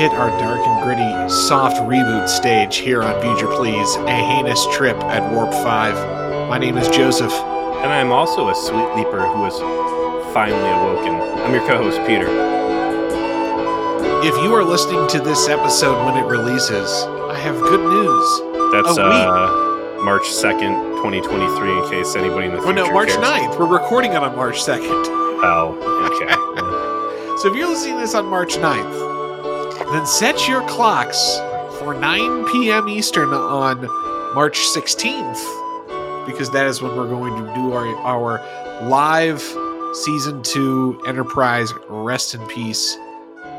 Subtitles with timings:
[0.00, 4.96] Hit our dark and gritty, soft reboot stage here on Future Please, a heinous trip
[4.96, 6.48] at Warp 5.
[6.48, 7.30] My name is Joseph.
[7.30, 9.58] And I'm also a sweet leaper who has
[10.32, 11.16] finally awoken.
[11.44, 12.24] I'm your co host, Peter.
[14.24, 16.90] If you are listening to this episode when it releases,
[17.28, 18.72] I have good news.
[18.72, 22.80] That's A uh, March 2nd, 2023, in case anybody in the future.
[22.80, 23.22] Oh no, March cares.
[23.22, 23.58] 9th.
[23.58, 25.04] We're recording it on March 2nd.
[25.44, 25.76] Oh,
[26.10, 26.34] okay.
[27.40, 28.99] So if you're listening to this on March 9th,
[29.92, 31.36] then set your clocks
[31.78, 32.88] for 9 p.m.
[32.88, 33.86] Eastern on
[34.34, 39.40] March 16th, because that is when we're going to do our, our live
[39.92, 42.96] season 2 Enterprise Rest in Peace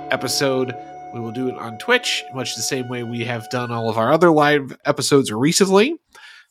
[0.09, 0.73] episode.
[1.13, 3.98] We will do it on Twitch, much the same way we have done all of
[3.98, 5.98] our other live episodes recently.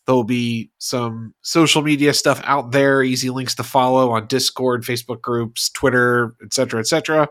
[0.05, 5.23] There'll be some social media stuff out there, easy links to follow on Discord, Facebook
[5.23, 7.29] groups, Twitter, etc., etc.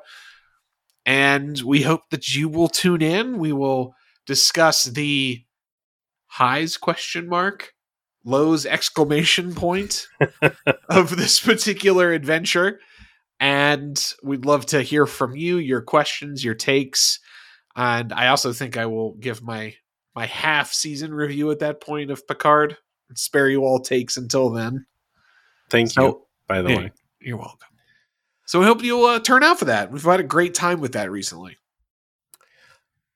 [1.09, 3.39] And we hope that you will tune in.
[3.39, 3.95] We will
[4.27, 5.43] discuss the
[6.27, 7.73] highs question mark,
[8.23, 10.05] lows exclamation point
[10.87, 12.79] of this particular adventure.
[13.39, 17.19] And we'd love to hear from you, your questions, your takes.
[17.75, 19.73] And I also think I will give my
[20.15, 22.77] my half season review at that point of Picard
[23.09, 24.85] and spare you all takes until then.
[25.71, 26.91] Thank So- you, by the Yeah, way.
[27.19, 27.68] You're welcome.
[28.49, 29.91] So I hope you'll uh, turn out for that.
[29.91, 31.59] We've had a great time with that recently.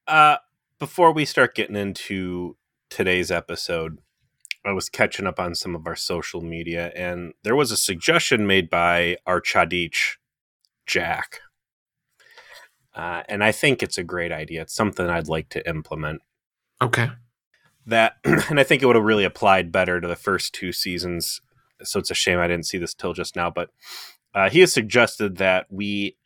[0.07, 0.37] Uh,
[0.77, 2.55] before we start getting into
[2.91, 3.97] today's episode,
[4.63, 8.45] I was catching up on some of our social media, and there was a suggestion
[8.45, 10.17] made by our Chadich,
[10.85, 11.39] Jack.
[12.93, 14.61] Uh, and I think it's a great idea.
[14.61, 16.21] It's something I'd like to implement.
[16.79, 17.09] Okay.
[17.87, 21.41] that and i think it would have really applied better to the first two seasons
[21.81, 23.71] so it's a shame i didn't see this till just now but
[24.33, 26.17] uh, he has suggested that we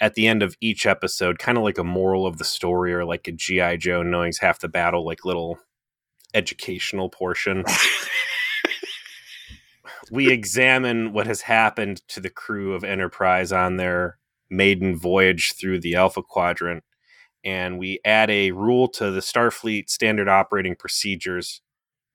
[0.00, 3.04] at the end of each episode kind of like a moral of the story or
[3.04, 5.58] like a gi joe knowing's half the battle like little
[6.34, 7.64] educational portion.
[10.10, 14.18] We examine what has happened to the crew of enterprise on their
[14.48, 16.84] maiden voyage through the alpha quadrant
[17.44, 21.60] and we add a rule to the Starfleet Standard Operating Procedures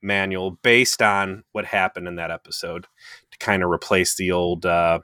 [0.01, 2.87] manual based on what happened in that episode
[3.31, 4.99] to kind of replace the old uh,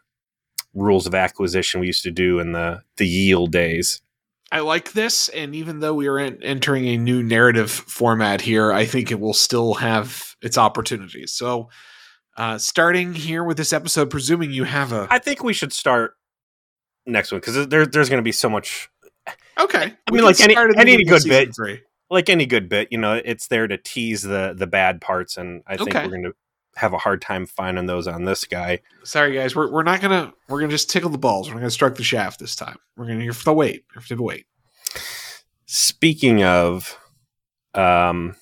[0.77, 4.01] rules of acquisition we used to do in the the yield days.
[4.51, 8.71] I like this, and even though we are en- entering a new narrative format here,
[8.71, 11.33] I think it will still have its opportunities.
[11.33, 11.69] So,
[12.37, 16.13] uh, starting here with this episode, presuming you have a I think we should start
[17.05, 18.89] next one because there, there's going to be so much
[19.59, 19.83] okay.
[19.83, 21.53] I we mean, like any- start at the any good bit.
[21.55, 21.81] three.
[22.09, 25.61] like any good bit, you know, it's there to tease the the bad parts, and
[25.67, 26.03] I think Okay.
[26.05, 26.33] we're going to
[26.77, 28.79] have a hard time finding those on this guy.
[29.03, 31.47] Sorry, guys, we're we're not gonna we're gonna just tickle the balls.
[31.47, 32.77] We're not gonna strike the shaft this time.
[32.95, 33.83] We're gonna have to wait.
[33.89, 34.45] We have to wait.
[35.65, 36.97] Speaking of
[37.73, 38.35] um,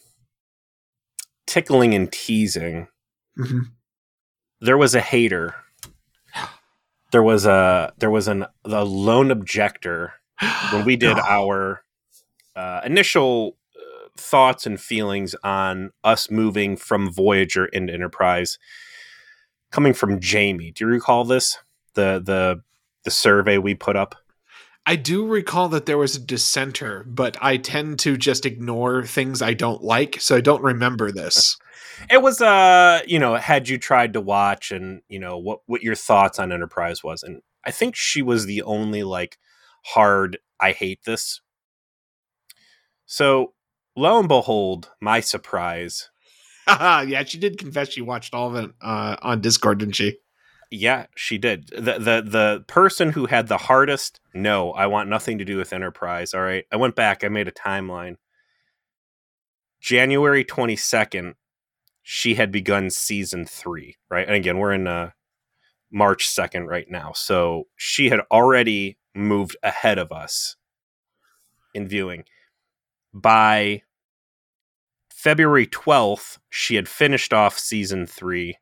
[1.47, 2.88] tickling and teasing,
[3.38, 3.72] Mhm.
[4.62, 5.56] there was a hater.
[7.12, 10.13] There was a there was an a lone objector
[10.72, 11.24] when we did No.
[11.29, 11.84] our
[12.56, 13.57] uh, initial
[14.17, 18.57] thoughts and feelings on us moving from Voyager into Enterprise,
[19.71, 20.71] coming from Jamie.
[20.71, 21.57] Do you recall this?
[21.93, 22.61] The the
[23.03, 24.15] the survey we put up.
[24.87, 29.41] I do recall that there was a dissenter, but I tend to just ignore things
[29.41, 31.57] I don't like, so I don't remember this.
[32.11, 35.81] It was uh, you know, had you tried to watch and, you know, what what
[35.81, 37.23] your thoughts on Enterprise was.
[37.23, 39.37] And I think she was the only like
[39.85, 41.39] hard I hate this.
[43.05, 43.53] So,
[43.95, 46.09] lo and behold, my surprise,
[46.67, 50.17] yeah, she did confess she watched all of it uh, on Discord, didn't she?
[50.72, 51.67] yeah, she did.
[51.69, 55.73] The the the person who had the hardest no, I want nothing to do with
[55.73, 56.65] Enterprise, all right?
[56.71, 58.15] I went back, I made a timeline.
[59.80, 61.36] January 22nd,
[62.01, 64.25] she had begun season 3, right?
[64.25, 65.12] And again, we're in uh
[65.92, 67.13] March 2nd right now.
[67.13, 70.56] So she had already moved ahead of us
[71.74, 72.25] in viewing.
[73.13, 73.83] By
[75.25, 78.60] February 12th, she had finished off season 3.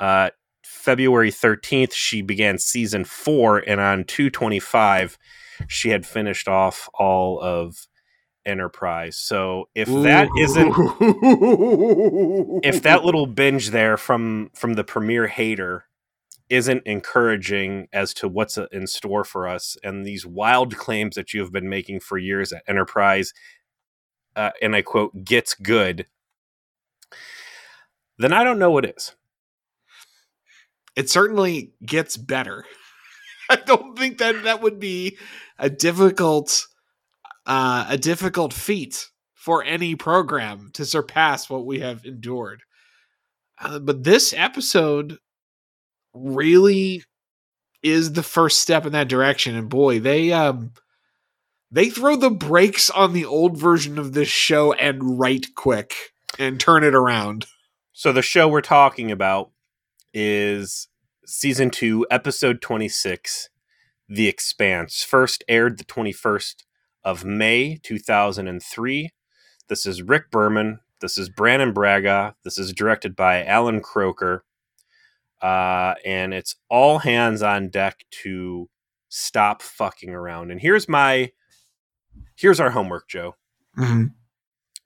[0.00, 0.30] Uh
[0.64, 5.18] February 13th, she began season 4 and on 225
[5.68, 7.86] she had finished off all of
[8.46, 9.18] Enterprise.
[9.18, 10.74] So if that isn't
[12.64, 15.84] if that little binge there from from the premier hater
[16.48, 21.42] isn't encouraging as to what's in store for us and these wild claims that you
[21.42, 23.34] have been making for years at enterprise
[24.36, 26.06] uh, and i quote gets good
[28.18, 29.14] then i don't know what is
[30.96, 32.64] it certainly gets better.
[33.50, 35.18] I don't think that that would be
[35.58, 36.66] a difficult
[37.46, 42.62] uh, a difficult feat for any program to surpass what we have endured.
[43.60, 45.18] Uh, but this episode
[46.14, 47.02] really
[47.82, 50.70] is the first step in that direction and boy they um
[51.72, 55.94] they throw the brakes on the old version of this show and right quick
[56.38, 57.46] and turn it around
[57.92, 59.50] So the show we're talking about
[60.14, 60.88] is
[61.26, 63.48] season 2, episode 26,
[64.08, 65.02] The Expanse.
[65.02, 66.56] First aired the 21st
[67.04, 69.10] of May 2003.
[69.68, 70.80] This is Rick Berman.
[71.00, 72.36] This is Brannon Braga.
[72.44, 74.40] This is directed by Allan Kroeker.
[75.40, 78.68] Uh, and it's all hands on deck to
[79.08, 80.50] stop fucking around.
[80.50, 81.32] And here's my
[82.36, 83.36] here's our homework, Joe.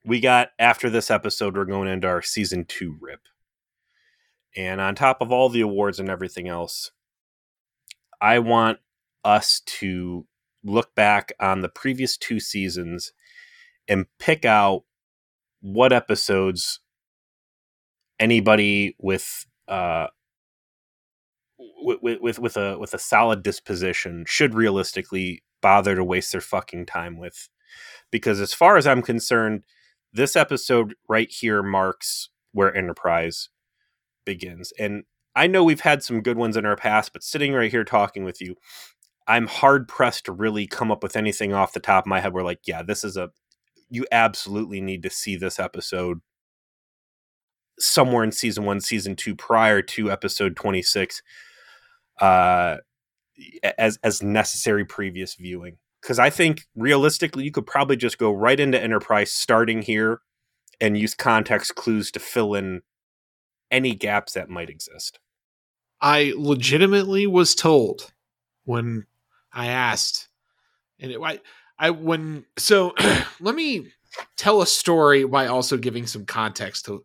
[0.04, 3.20] We got after this episode, we're going into our season two rip.
[4.56, 6.92] And on top of all the awards and everything else,
[8.20, 8.78] I want
[9.24, 10.26] us to
[10.64, 13.12] look back on the previous two seasons
[13.88, 14.84] and pick out
[15.60, 16.80] what episodes
[18.18, 20.06] anybody with uh
[21.82, 26.86] with, with with a with a solid disposition should realistically bother to waste their fucking
[26.86, 27.48] time with
[28.12, 29.64] because as far as I'm concerned
[30.12, 33.48] this episode right here marks where Enterprise
[34.24, 34.72] begins.
[34.78, 35.02] And
[35.34, 38.22] I know we've had some good ones in our past, but sitting right here talking
[38.22, 38.54] with you,
[39.26, 42.32] I'm hard pressed to really come up with anything off the top of my head
[42.32, 43.30] where, like, yeah, this is a,
[43.90, 46.20] you absolutely need to see this episode
[47.80, 51.22] somewhere in season one, season two, prior to episode 26,
[52.20, 52.76] uh,
[53.78, 58.60] as, as necessary previous viewing because I think realistically, you could probably just go right
[58.60, 60.20] into Enterprise starting here
[60.80, 62.82] and use context clues to fill in
[63.72, 65.18] any gaps that might exist.
[66.00, 68.12] I legitimately was told
[68.64, 69.06] when
[69.52, 70.28] I asked,
[71.00, 71.40] and it, I,
[71.76, 72.94] I when so
[73.40, 73.88] let me
[74.36, 77.04] tell a story by also giving some context to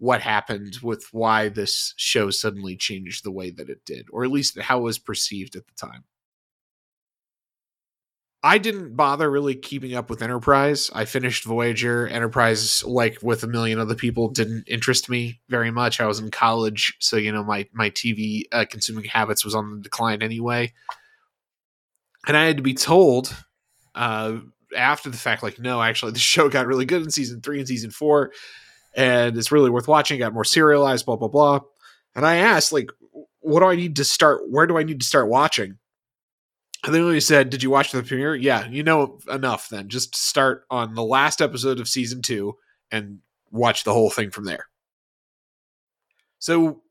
[0.00, 4.30] what happened with why this show suddenly changed the way that it did, or at
[4.30, 6.04] least how it was perceived at the time.
[8.42, 10.90] I didn't bother really keeping up with Enterprise.
[10.94, 12.08] I finished Voyager.
[12.08, 16.00] Enterprise, like with a million other people, didn't interest me very much.
[16.00, 19.76] I was in college, so you know my my TV uh, consuming habits was on
[19.76, 20.72] the decline anyway.
[22.26, 23.34] And I had to be told
[23.94, 24.38] uh,
[24.74, 27.68] after the fact, like, no, actually, the show got really good in season three and
[27.68, 28.32] season four,
[28.94, 30.18] and it's really worth watching.
[30.18, 31.60] Got more serialized, blah blah blah.
[32.14, 32.90] And I asked, like,
[33.40, 34.42] what do I need to start?
[34.50, 35.78] Where do I need to start watching?
[36.84, 38.34] And then he said, Did you watch the premiere?
[38.34, 39.88] Yeah, you know enough then.
[39.88, 42.56] Just start on the last episode of season two
[42.90, 43.18] and
[43.50, 44.66] watch the whole thing from there.
[46.38, 46.82] So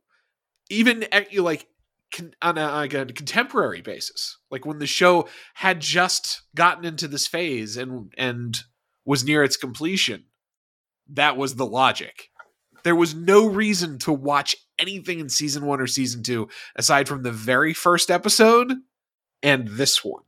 [0.69, 1.67] even at, like
[2.13, 7.07] con- on, a, like a contemporary basis, like when the show had just gotten into
[7.07, 8.59] this phase and and
[9.05, 10.25] was near its completion,
[11.13, 12.29] that was the logic.
[12.83, 17.23] There was no reason to watch anything in season one or season two aside from
[17.23, 18.73] the very first episode
[19.43, 20.23] and this one.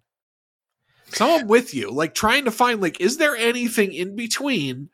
[1.14, 4.90] So I'm with you, like trying to find like, is there anything in between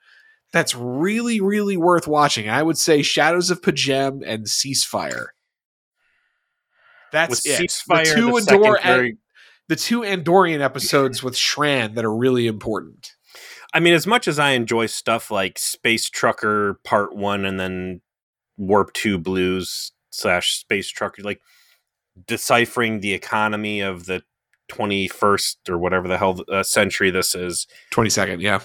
[0.51, 2.49] that's really, really worth watching?
[2.49, 5.27] I would say Shadows of P'Jem and Ceasefire.
[7.11, 7.61] That's it.
[7.61, 9.17] Ceasefire, the two the Andor- secondary-
[9.67, 13.16] the two Andorian episodes with Shran that are really important.
[13.73, 18.01] I mean, as much as I enjoy stuff like Space Trucker Part One and then
[18.57, 21.41] Warp Two Blues slash Space Trucker, like
[22.25, 24.23] deciphering the economy of the
[24.69, 28.61] 21st or whatever the hell uh, century this is, Twenty second, yeah.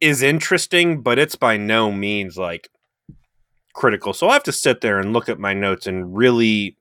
[0.00, 2.68] is interesting, but it's by no means like
[3.74, 4.12] critical.
[4.12, 6.76] So I have to sit there and look at my notes and really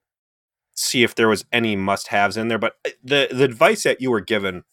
[0.74, 2.58] see if there was any must haves in there.
[2.58, 4.64] But uh, the the advice that you were given,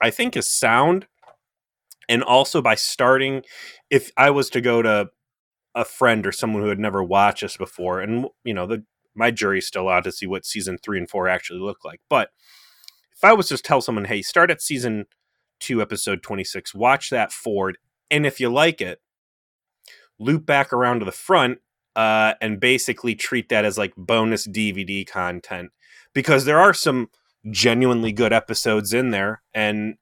[0.00, 1.06] I think, is sound.
[2.10, 3.42] And also by starting,
[3.88, 5.08] if I was to go to
[5.74, 9.30] a friend or someone who had never watched this before, and you know, the my
[9.30, 12.00] jury's still out to see what season three and four actually look like.
[12.10, 12.30] But
[13.16, 15.06] if I was to tell someone, hey, start at season
[15.60, 17.78] two, episode 26, watch that forward,
[18.10, 19.00] and if you like it,
[20.18, 21.58] loop back around to the front
[21.96, 25.70] uh, and basically treat that as like bonus DVD content
[26.14, 27.08] because there are some
[27.50, 29.42] genuinely good episodes in there.
[29.54, 29.96] And,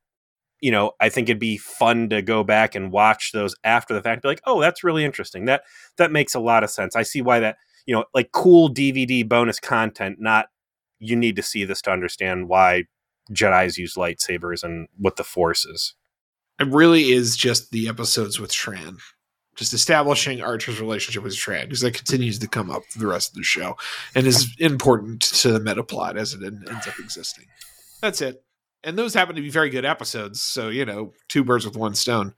[0.60, 4.02] you know, I think it'd be fun to go back and watch those after the
[4.02, 4.22] fact.
[4.22, 5.44] Be like, oh, that's really interesting.
[5.44, 5.62] That
[5.96, 6.96] that makes a lot of sense.
[6.96, 10.46] I see why that, you know, like cool DVD bonus content, not
[10.98, 12.84] you need to see this to understand why
[13.32, 15.94] Jedi's use lightsabers and what the force is.
[16.58, 18.98] It really is just the episodes with Shran.
[19.54, 23.30] Just establishing Archer's relationship with Shran, because that continues to come up for the rest
[23.30, 23.76] of the show
[24.14, 27.46] and is important to the meta plot as it ends up existing.
[28.00, 28.42] That's it.
[28.84, 30.40] And those happen to be very good episodes.
[30.42, 32.34] So you know, two birds with one stone.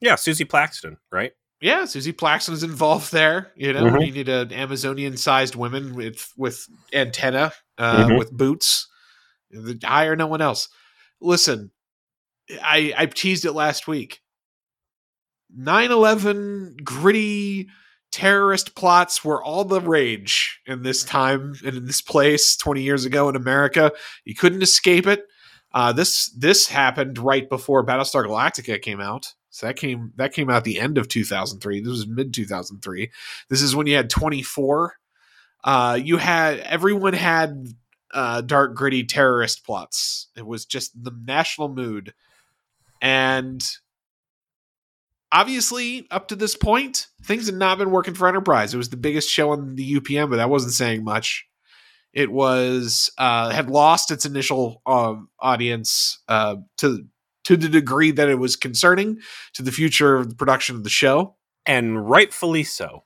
[0.00, 1.32] Yeah, Suzie Plakson, right?
[1.60, 3.52] Yeah, Suzie Plakson's involved there.
[3.54, 4.06] You know, Mhm.
[4.06, 8.18] you need an Amazonian-sized woman with with antenna, uh, Mhm.
[8.18, 8.88] with boots.
[9.50, 10.68] The- Hire no one else.
[11.20, 11.70] Listen,
[12.62, 14.20] I I teased it last week.
[15.54, 17.68] 9-11 gritty
[18.10, 23.04] terrorist plots were all the rage in this time and in this place 20 years
[23.04, 23.92] ago in America.
[24.24, 25.26] You couldn't escape it.
[25.74, 29.34] Uh, this this happened right before Battlestar Galactica came out.
[29.50, 31.80] So that came that came out the end of 2003.
[31.80, 33.10] This was mid 2003.
[33.48, 34.94] This is when you had 24.
[35.64, 37.68] Uh, you had everyone had
[38.12, 40.28] uh, dark gritty terrorist plots.
[40.36, 42.12] It was just the national mood,
[43.00, 43.62] and
[45.30, 48.74] obviously up to this point, things had not been working for Enterprise.
[48.74, 51.46] It was the biggest show on the UPN, but that wasn't saying much.
[52.12, 57.06] It was uh, had lost its initial um, audience uh, to
[57.44, 59.18] to the degree that it was concerning
[59.54, 61.36] to the future of the production of the show.
[61.66, 63.04] And rightfully so.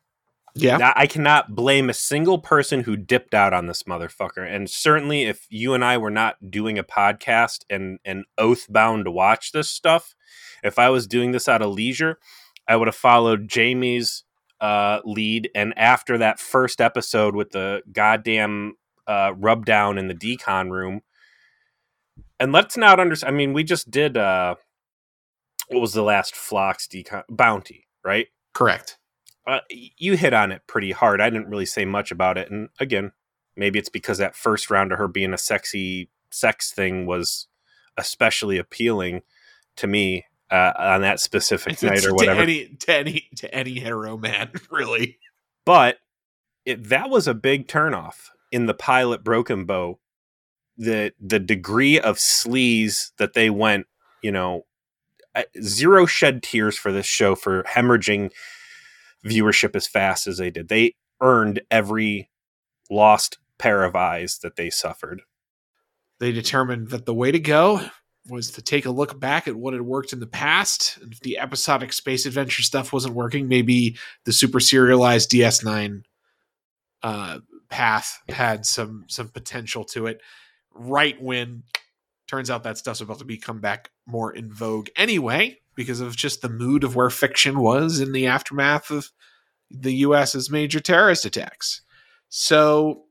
[0.58, 4.50] Yeah, I cannot blame a single person who dipped out on this motherfucker.
[4.50, 9.04] And certainly, if you and I were not doing a podcast and and oath bound
[9.04, 10.14] to watch this stuff,
[10.64, 12.18] if I was doing this out of leisure,
[12.66, 14.24] I would have followed Jamie's
[14.60, 15.50] uh, lead.
[15.54, 21.02] And after that first episode with the goddamn uh, rub down in the decon room,
[22.38, 23.34] and let's not understand.
[23.34, 24.16] I mean, we just did.
[24.16, 24.56] Uh,
[25.68, 27.86] what was the last Phlox decon bounty?
[28.04, 28.98] Right correct.
[29.46, 31.20] uh, you hit on it pretty hard.
[31.20, 33.12] I didn't really say much about it, and again,
[33.56, 37.46] maybe it's because that first round of her being a sexy sex thing was
[37.96, 39.22] especially appealing
[39.76, 42.40] to me uh, on that specific night or to whatever.
[42.40, 45.18] any to any to any hetero man, really.
[45.64, 45.98] but
[46.64, 49.98] it, that was a big turnoff in the pilot Broken Bow.
[50.78, 53.86] The the degree of sleaze that they went,
[54.22, 54.66] you know,
[55.62, 58.30] zero shed tears for this show for hemorrhaging
[59.24, 60.68] viewership as fast as they did.
[60.68, 62.30] They earned every
[62.90, 65.22] lost pair of eyes that they suffered.
[66.18, 67.80] They determined that the way to go
[68.28, 70.98] was to take a look back at what had worked in the past.
[71.00, 76.02] And if the episodic space adventure stuff wasn't working, maybe the super serialized DS9
[77.02, 80.20] uh, path had some some potential to it.
[80.74, 81.62] Right when
[82.26, 86.42] turns out that stuff's about to become back more in vogue anyway, because of just
[86.42, 89.10] the mood of where fiction was in the aftermath of
[89.70, 91.82] the US's major terrorist attacks.
[92.28, 93.04] So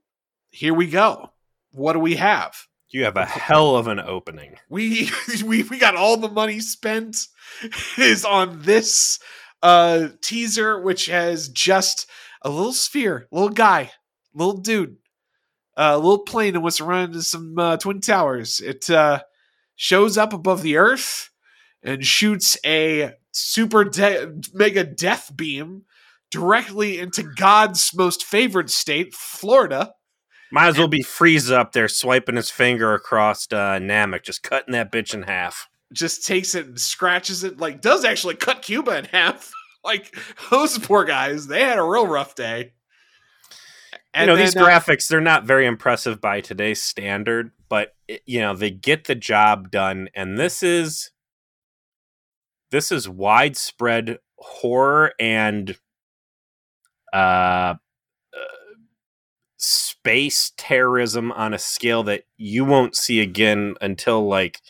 [0.50, 1.30] here we go.
[1.72, 2.54] What do we have?
[2.90, 4.56] You have a hell of an opening.
[4.68, 5.10] we
[5.44, 7.26] we we got all the money spent
[7.98, 9.18] is on this
[9.62, 12.08] uh teaser which has just
[12.42, 13.90] a little sphere little guy
[14.36, 14.96] little dude
[15.76, 19.22] a little plane and what's around into some uh, twin towers it uh
[19.76, 21.30] shows up above the earth
[21.82, 25.82] and shoots a super de- mega death beam
[26.30, 29.92] directly into god's most favored state florida
[30.52, 34.72] Might as well be Frieza up there swiping his finger across uh, Namek, just cutting
[34.72, 35.68] that bitch in half.
[35.92, 39.50] just takes it and scratches it, like does actually cut Cuba in half.
[39.84, 40.16] like
[40.50, 42.72] those poor guys, they had a real rough day.
[44.20, 47.94] You know, these uh, graphics, they're not very impressive by today's standard, but
[48.24, 50.08] you know, they get the job done.
[50.14, 51.10] And this is
[52.70, 55.76] this is widespread horror and
[57.12, 57.76] uh, uh
[59.56, 64.60] space terrorism on a scale that you won't see again until like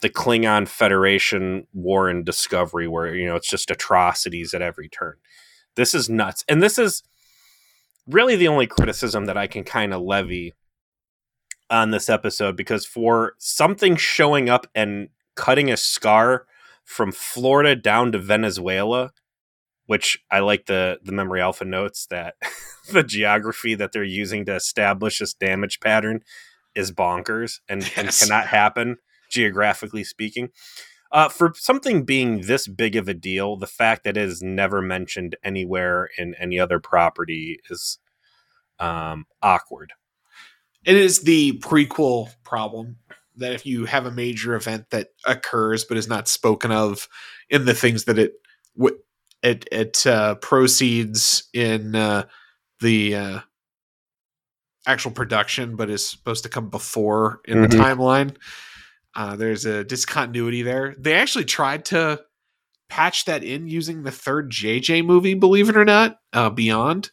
[0.00, 5.16] the Klingon Federation War and Discovery, where you know it's just atrocities at every turn.
[5.76, 7.02] This is nuts, and this is
[8.10, 10.54] really the only criticism that I can kind of levy
[11.68, 16.46] on this episode because for something showing up and cutting a scar
[16.84, 19.12] from Florida down to Venezuela,
[19.86, 22.34] which I like the the memory alpha notes that
[22.92, 26.22] the geography that they're using to establish this damage pattern
[26.74, 28.96] is bonkers and, and cannot happen
[29.30, 30.50] geographically speaking.
[31.12, 34.80] Uh, for something being this big of a deal, the fact that it is never
[34.82, 37.98] mentioned anywhere in any other property is
[38.80, 39.92] um, awkward.
[40.84, 42.96] it is the prequel problem
[43.36, 47.08] that if you have a major event that occurs but is not spoken of
[47.50, 48.34] in the things that it
[48.76, 48.98] w-
[49.42, 52.24] it it uh, proceeds in uh,
[52.80, 53.40] the uh,
[54.86, 57.80] actual production, but is supposed to come before in the Mhm.
[57.80, 58.36] timeline.
[59.14, 60.94] Uh, there's a discontinuity there.
[60.98, 62.20] They actually tried to
[62.88, 67.10] patch that in using the third JJ movie, believe it or not, uh, Beyond.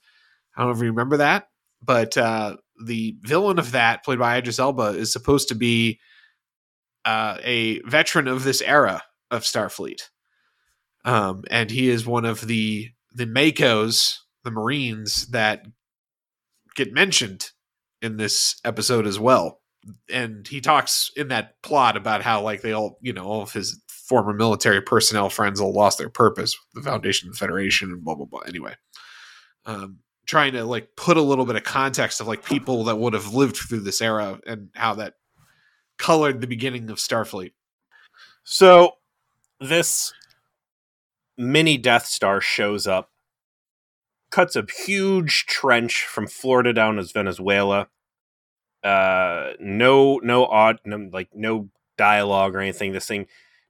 [0.55, 1.49] I don't know if you remember that,
[1.81, 5.99] but uh, the villain of that, played by Idris Elba, is supposed to be
[7.05, 10.01] uh, a veteran of this era of Starfleet,
[11.05, 15.65] um, and he is one of the the MACOs, the Marines that
[16.75, 17.51] get mentioned
[18.01, 19.61] in this episode as well.
[20.09, 23.53] And he talks in that plot about how like they all, you know, all of
[23.53, 28.03] his former military personnel friends all lost their purpose, the Foundation of the Federation, and
[28.03, 28.41] blah blah blah.
[28.41, 28.75] Anyway,
[29.65, 33.13] um, trying to like put a little bit of context of like people that would
[33.13, 35.15] have lived through this era and how that
[35.97, 37.53] colored the beginning of Starfleet.
[38.43, 38.93] So
[39.59, 40.13] this
[41.37, 43.11] mini Death Star shows up,
[44.29, 47.87] cuts a huge trench from Florida down as Venezuela.
[48.87, 52.93] Uh, no, no odd, no, like no dialogue or anything.
[52.93, 53.27] This thing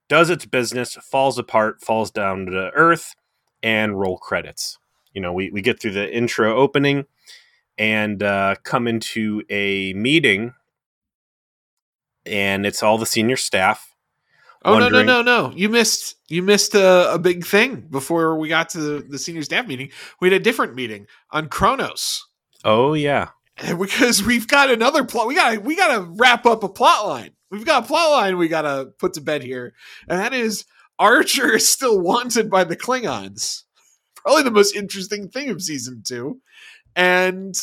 [0.10, 3.16] does its business, falls apart, falls down to Earth,
[3.64, 4.78] and roll credits.
[5.14, 7.06] You know, we we get through the intro opening
[7.78, 10.54] and uh, come into a meeting,
[12.26, 13.96] and it's all the senior staff
[14.66, 15.54] Oh no no no no!
[15.56, 19.44] You missed you missed a, a big thing before we got to the, the senior
[19.44, 19.92] staff meeting.
[20.20, 22.28] We had a different meeting on Kronos
[22.66, 23.30] Oh yeah.
[23.80, 25.28] because we've got another plot.
[25.28, 27.32] We got we got to wrap up a plot line.
[27.50, 29.74] We've got a plot line we got to put to bed here,
[30.08, 30.66] and that is
[31.00, 33.64] Archer is still wanted by the Klingons.
[34.16, 36.42] Probably the most interesting thing of season two,
[36.96, 37.56] and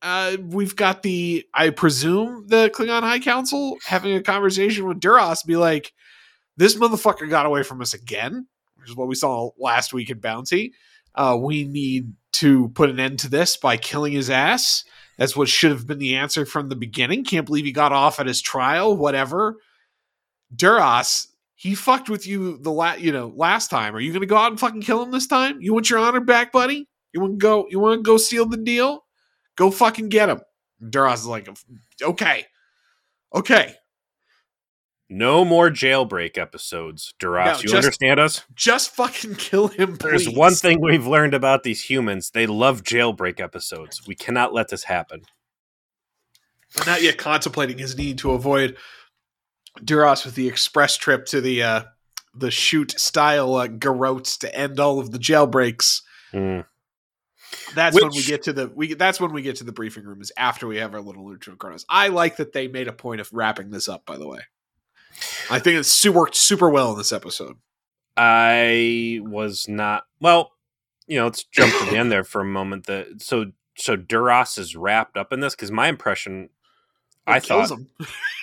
[0.00, 5.42] uh, we've got the I presume the Klingon High Council having a conversation with Duras,
[5.42, 5.92] be like,
[6.56, 8.46] "This motherfucker got away from us again,"
[8.76, 10.72] which is what we saw last week in Bounty.
[11.14, 14.84] Uh, we need to put an end to this by killing his ass.
[15.18, 17.24] That's what should have been the answer from the beginning.
[17.24, 18.96] Can't believe he got off at his trial.
[18.96, 19.56] Whatever.
[20.54, 23.94] Duras, he fucked with you the la- you know last time.
[23.94, 25.60] Are you gonna go out and fucking kill him this time?
[25.60, 26.88] You want your honor back, buddy?
[27.12, 27.66] You want to go?
[27.70, 29.04] You want to go seal the deal?
[29.56, 30.40] Go fucking get him.
[30.90, 31.48] Duras is like,
[32.02, 32.44] okay,
[33.34, 33.74] okay,
[35.10, 37.46] No more jailbreak episodes, Duras.
[37.46, 38.42] No, you just- understand us?
[38.54, 39.96] just fucking kill him.
[39.96, 40.24] Please.
[40.24, 42.30] There's one thing we've learned about these humans.
[42.30, 44.06] They love jailbreak episodes.
[44.06, 45.22] We cannot let this happen.
[46.78, 48.76] I'm not yet contemplating his need to avoid
[49.84, 51.82] Duras with the express trip to the uh,
[52.34, 56.02] the shoot style uh, garrotes to end all of the jailbreaks.
[56.32, 56.60] Hmm.
[57.74, 58.94] That's when we get to the we.
[58.94, 60.20] That's when we get to the briefing room.
[60.20, 61.84] Is after we have our little neutral chronos.
[61.88, 64.04] I like that they made a point of wrapping this up.
[64.06, 64.40] By the way,
[65.50, 67.56] I think it's su- worked super well in this episode.
[68.16, 70.52] I was not well.
[71.06, 72.86] You know, let's jump to the end there for a moment.
[72.86, 76.50] That so so Duras is wrapped up in this because my impression,
[77.26, 77.80] I It kills thought.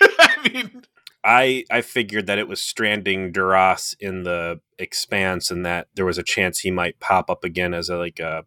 [0.18, 0.82] I mean,
[1.24, 6.18] I I figured that it was stranding Duras in the expanse and that there was
[6.18, 8.44] a chance he might pop up again as a like a.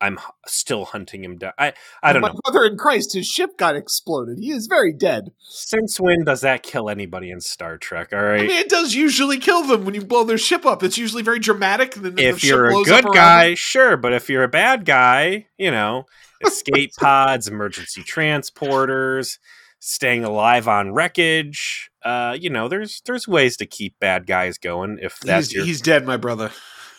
[0.00, 1.52] I'm still hunting him down.
[1.58, 2.28] I I don't know.
[2.28, 2.40] my know.
[2.44, 4.38] brother in Christ, his ship got exploded.
[4.38, 5.32] He is very dead.
[5.40, 8.12] Since when does that kill anybody in Star Trek?
[8.12, 10.82] All right, I mean, it does usually kill them when you blow their ship up.
[10.82, 11.96] It's usually very dramatic.
[11.96, 15.46] And then if ship you're a good guy, sure, but if you're a bad guy,
[15.56, 16.04] you know,
[16.46, 19.38] escape pods, emergency transporters,
[19.78, 24.98] staying alive on wreckage, uh, you know, there's there's ways to keep bad guys going
[25.00, 26.50] if that's he's, your he's dead, my brother.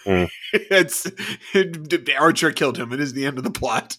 [0.07, 0.29] Mm.
[0.53, 1.05] it's
[1.53, 2.93] it, Archer killed him.
[2.93, 3.97] It is the end of the plot.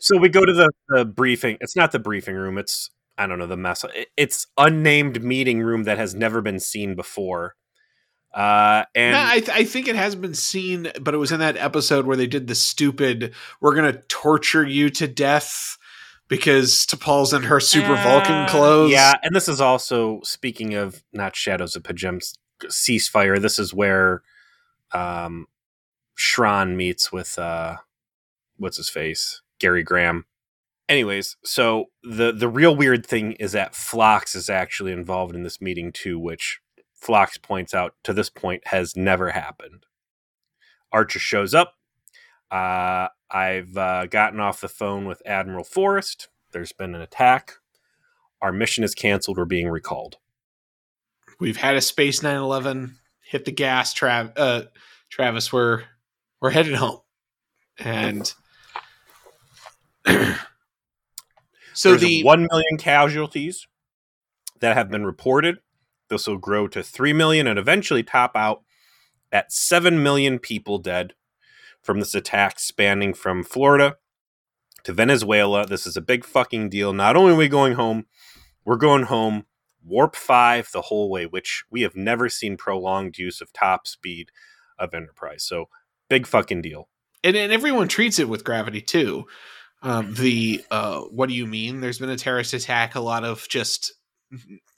[0.00, 1.56] So we go to the, the briefing.
[1.60, 2.58] It's not the briefing room.
[2.58, 3.84] It's I don't know the mess.
[4.16, 7.54] It's unnamed meeting room that has never been seen before.
[8.34, 11.38] Uh, and Nah, I, th- I think it has been seen, but it was in
[11.38, 15.78] that episode where they did the stupid "we're gonna torture you to death"
[16.26, 18.90] because T'Pol's in her super Vulcan Uh, clothes.
[18.90, 22.20] Yeah, and this is also speaking of not Shadows of P'Jem
[22.68, 23.40] ceasefire.
[23.40, 24.22] This is where
[24.92, 25.46] um
[26.16, 27.76] Shran meets with uh
[28.56, 29.42] what's his face?
[29.58, 30.26] Gary Graham.
[30.88, 35.60] Anyways, so the the real weird thing is that Phlox is actually involved in this
[35.60, 36.60] meeting too, which
[36.94, 39.86] Phlox points out to this point has never happened.
[40.92, 41.74] Archer shows up.
[42.50, 46.28] Uh, I've uh, gotten off the phone with Admiral Forrest.
[46.52, 47.54] There's been an attack.
[48.40, 49.38] Our mission is canceled.
[49.38, 50.18] We're being recalled.
[51.44, 53.92] We've had a space 911 hit the gas.
[53.92, 54.62] Trav, uh,
[55.10, 55.82] Travis, we're
[56.40, 57.00] we're headed home,
[57.78, 58.32] and
[61.74, 63.66] so There's the 1 million casualties
[64.60, 65.58] that have been reported.
[66.08, 68.62] This will grow to 3 million and eventually top out
[69.30, 71.12] at 7 million people dead
[71.82, 73.96] from this attack spanning from Florida
[74.84, 75.66] to Venezuela.
[75.66, 76.94] This is a big fucking deal.
[76.94, 78.06] Not only are we going home,
[78.64, 79.44] we're going home
[79.84, 84.30] warp 5 the whole way, which we have never seen prolonged use of top speed
[84.78, 85.44] of Enterprise.
[85.44, 85.66] So,
[86.08, 86.88] big fucking deal.
[87.22, 89.26] and, and everyone treats it with gravity too.
[89.82, 91.80] Um, the uh, what do you mean?
[91.80, 92.94] There's been a terrorist attack.
[92.94, 93.92] A lot of just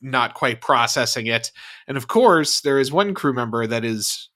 [0.01, 1.53] not quite processing it.
[1.87, 4.29] And of course, there is one crew member that is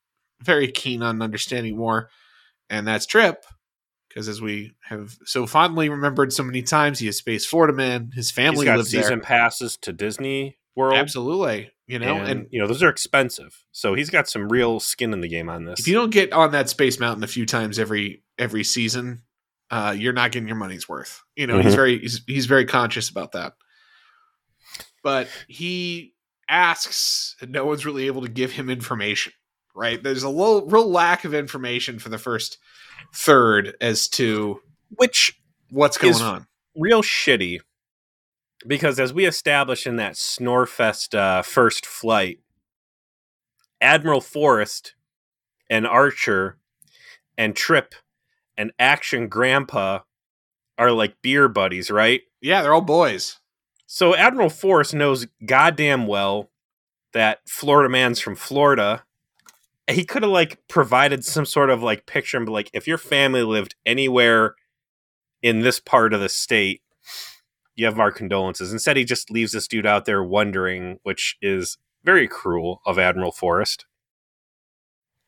[0.42, 2.08] very keen on understanding more,
[2.68, 3.44] and that's Trip.
[4.10, 8.10] Because as we have so fondly remembered so many times, he is Space Florida Man.
[8.12, 9.20] His family He's got lives season there.
[9.20, 10.96] passes to Disney World.
[10.98, 12.16] Absolutely, you know.
[12.16, 13.64] and, and you know those are expensive.
[13.70, 15.78] So he's got some real skin in the game on this.
[15.80, 19.22] if you don't get on that space mountain a few times every every season
[19.70, 21.76] uh you're not getting your money's worth you know he's Mhm.
[21.76, 23.52] very he's, he's very conscious about that
[25.04, 26.14] but he
[26.48, 29.32] asks and no one's really able to give him information
[29.74, 32.58] right there's a little, real lack of information for the first
[33.14, 34.60] third as to
[34.96, 37.60] which what's going on real shitty
[38.66, 42.40] because as we establish in that Snorefest uh, first flight,
[43.80, 44.94] Admiral Forrest
[45.70, 46.58] and Archer
[47.38, 47.94] and Trip
[48.58, 50.00] and Action Grandpa
[50.76, 52.22] are like beer buddies, right?
[52.40, 53.38] yeah they're all boys
[53.86, 56.50] So Admiral Forrest knows goddamn well
[57.12, 59.04] that Florida man's from Florida.
[59.90, 62.98] He could have like provided some sort of like picture and be like, if your
[62.98, 64.54] family lived anywhere
[65.42, 66.82] in this part of the state,
[67.74, 68.72] you have our condolences.
[68.72, 73.32] Instead, he just leaves this dude out there wondering, which is very cruel of Admiral
[73.32, 73.86] Forrest.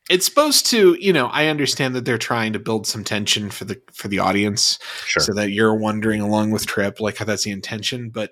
[0.09, 3.63] it's supposed to you know i understand that they're trying to build some tension for
[3.63, 5.23] the for the audience Sure.
[5.23, 8.09] so that you're wondering along with Trip, like how that's the intention.
[8.09, 8.31] But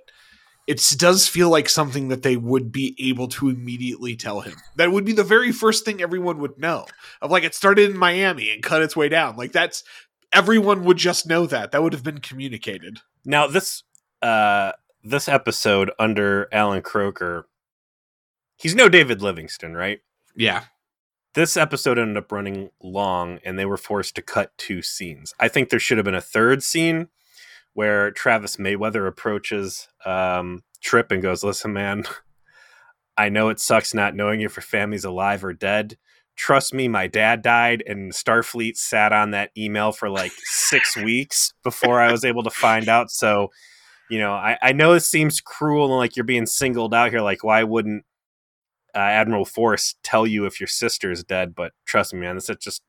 [0.71, 4.55] it does feel like something that they would be able to immediately tell him.
[4.77, 6.86] That would be the very first thing everyone would know.
[7.21, 9.36] Of like it started in Miami and cut its way down.
[9.36, 9.84] Like that's
[10.31, 11.71] everyone would just know that.
[11.71, 12.99] That would have been communicated.
[13.25, 13.84] Now this
[14.21, 14.71] uh
[15.03, 17.43] this episode under Allan Kroeker,
[18.55, 19.99] he's no David Livingston, right?
[20.36, 20.63] Yeah.
[21.34, 25.34] this episode ended up running long and they were forced to cut two scenes.
[25.39, 27.10] I think there should have been a third scene
[27.73, 32.03] where Travis Mayweather approaches um, Trip and goes, Listen, man,
[33.17, 35.97] I know it sucks not knowing if your family's alive or dead.
[36.36, 41.53] Trust me, my dad died, and Starfleet sat on that email for like six weeks
[41.63, 43.12] before I was able to find out.
[43.12, 43.49] So,
[44.10, 47.21] you know, I, I know this seems cruel and like you're being singled out here.
[47.21, 48.05] Like, why wouldn't
[48.95, 52.49] uh, Admiral Forrest tell you if your sister is dead, but trust me, man, this
[52.49, 52.81] is just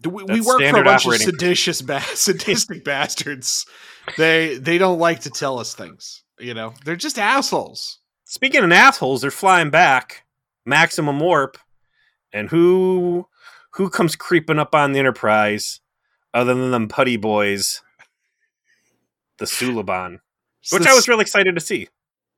[0.00, 3.66] Do We, we work for a bunch of seditious, ba- sadistic bastards.
[4.16, 6.22] They they don't like to tell us things.
[6.38, 7.98] You know, they're just assholes.
[8.24, 9.22] speaking of assholes.
[9.22, 10.24] They're flying back,
[10.64, 11.58] maximum warp,
[12.32, 13.26] and who
[13.72, 15.80] who comes creeping up on the Enterprise
[16.32, 17.82] other than them putty boys,
[19.38, 20.18] the Suliban,
[20.70, 21.88] which I was really excited to see.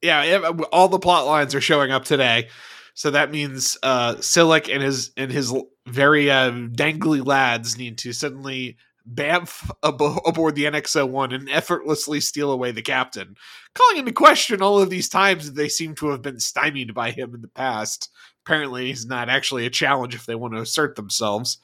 [0.02, 2.48] yeah, all the plot lines are showing up today.
[2.94, 5.52] So that means uh Silik and his and his
[5.90, 8.76] very uh, dangly lads need to suddenly
[9.12, 13.36] bamf abo- aboard the NX-01 and effortlessly steal away the captain,
[13.74, 17.10] calling into question all of these times that they seem to have been stymied by
[17.10, 18.10] him in the past.
[18.44, 21.58] Apparently, he's not actually a challenge if they want to assert themselves.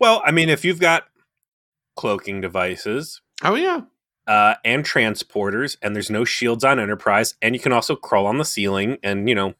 [0.00, 1.04] Well, I mean, if you've got
[1.96, 3.82] cloaking devices Oh yeah,
[4.26, 8.38] uh, and transporters, and there's no shields on Enterprise, and you can also crawl on
[8.38, 9.54] the ceiling and you know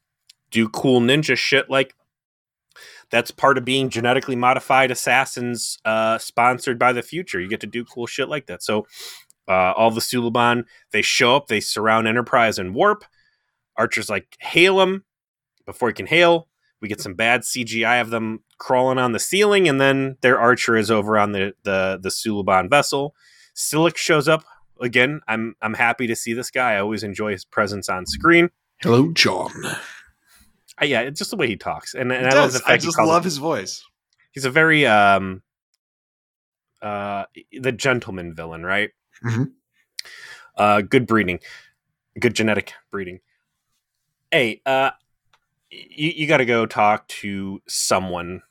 [0.51, 1.95] do cool ninja shit like
[3.11, 7.41] that's part of being genetically modified assassins uh, sponsored by the future.
[7.41, 8.63] You get to do cool shit like that.
[8.63, 8.87] So
[9.49, 13.05] uh, all the Suliban they show up, they surround Enterprise and warp.
[13.77, 15.05] Archer's like hail him
[15.67, 16.49] before he can hail.
[16.81, 20.77] We get some bad CGI of them crawling on the ceiling, and then their Archer
[20.77, 23.15] is over on the the the Suliban vessel.
[23.55, 24.45] Silik shows up
[24.81, 25.21] again.
[25.27, 26.75] I'm I'm happy to see this guy.
[26.75, 28.51] I always enjoy his presence on screen.
[28.83, 29.53] hello, John.
[30.81, 32.61] Uh, yeah, it's just the way he talks, and, and I love does.
[32.61, 33.83] the I fact he just love him- his voice.
[34.33, 35.43] He's a very um,
[36.83, 37.25] uh,
[37.59, 38.91] the gentleman villain, right?
[39.25, 39.53] Mhm.
[40.57, 41.41] Uh, good breeding,
[42.21, 43.21] good genetic breeding.
[44.31, 44.91] Hey, uh,
[45.71, 48.43] you you got to go talk to someone.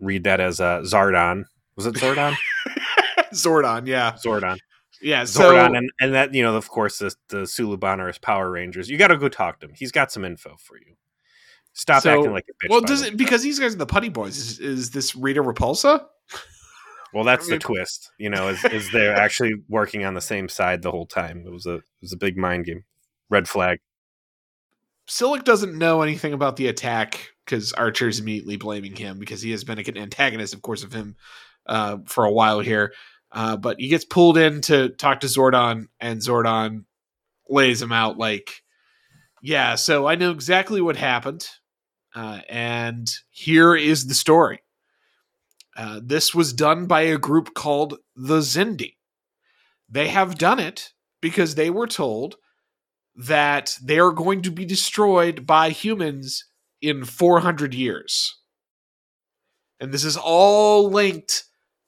[0.00, 1.44] Read that as uh, Zardon.
[1.76, 2.34] Was it Zordon?
[3.32, 4.58] Zordon, yeah, Zordon.
[5.04, 5.24] Yeah.
[5.24, 8.50] So Zordon, and, and that you know, of course, the the Suliban are his Power
[8.50, 8.88] Rangers.
[8.88, 9.72] You got to go talk to him.
[9.76, 10.96] He's got some info for you.
[11.74, 12.70] Stop So- acting like a bitch.
[12.70, 14.36] Well, does it because these guys are the Putty Boys?
[14.36, 16.06] Is, is this Rita Repulsa?
[17.12, 18.10] Well, that's I mean- the twist.
[18.18, 21.44] You know, is, is they're actually working on the same side the whole time.
[21.46, 22.84] It was a it was a big mind game.
[23.30, 23.78] Red flag.
[25.06, 29.62] Silik doesn't know anything about the attack because Archer's immediately blaming him because he has
[29.64, 31.16] been an antagonist, of course, of him
[31.66, 32.92] uh, for a while here.
[33.34, 36.84] Uh, but he gets pulled in to talk to Zordon, and Zordon
[37.48, 38.62] lays him out like,
[39.42, 41.48] "Yeah, so I know exactly what happened,
[42.14, 44.60] uh, and here is the story.
[45.76, 48.94] Uh, this was done by a group called the Xindi.
[49.88, 52.36] They have done it because they were told
[53.16, 56.44] that they are going to be destroyed by humans
[56.80, 58.38] in 400 years.
[59.80, 61.44] And this is all linked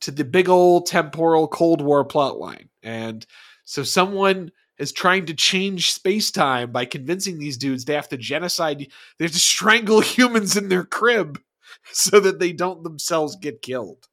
[0.06, 2.68] to the big old temporal Cold War plotline.
[2.80, 3.26] And
[3.64, 8.16] so someone is trying to change space time by convincing these dudes they have to
[8.16, 8.86] genocide,
[9.18, 11.40] they have to strangle humans in their crib
[11.92, 14.06] so that they don't themselves get killed.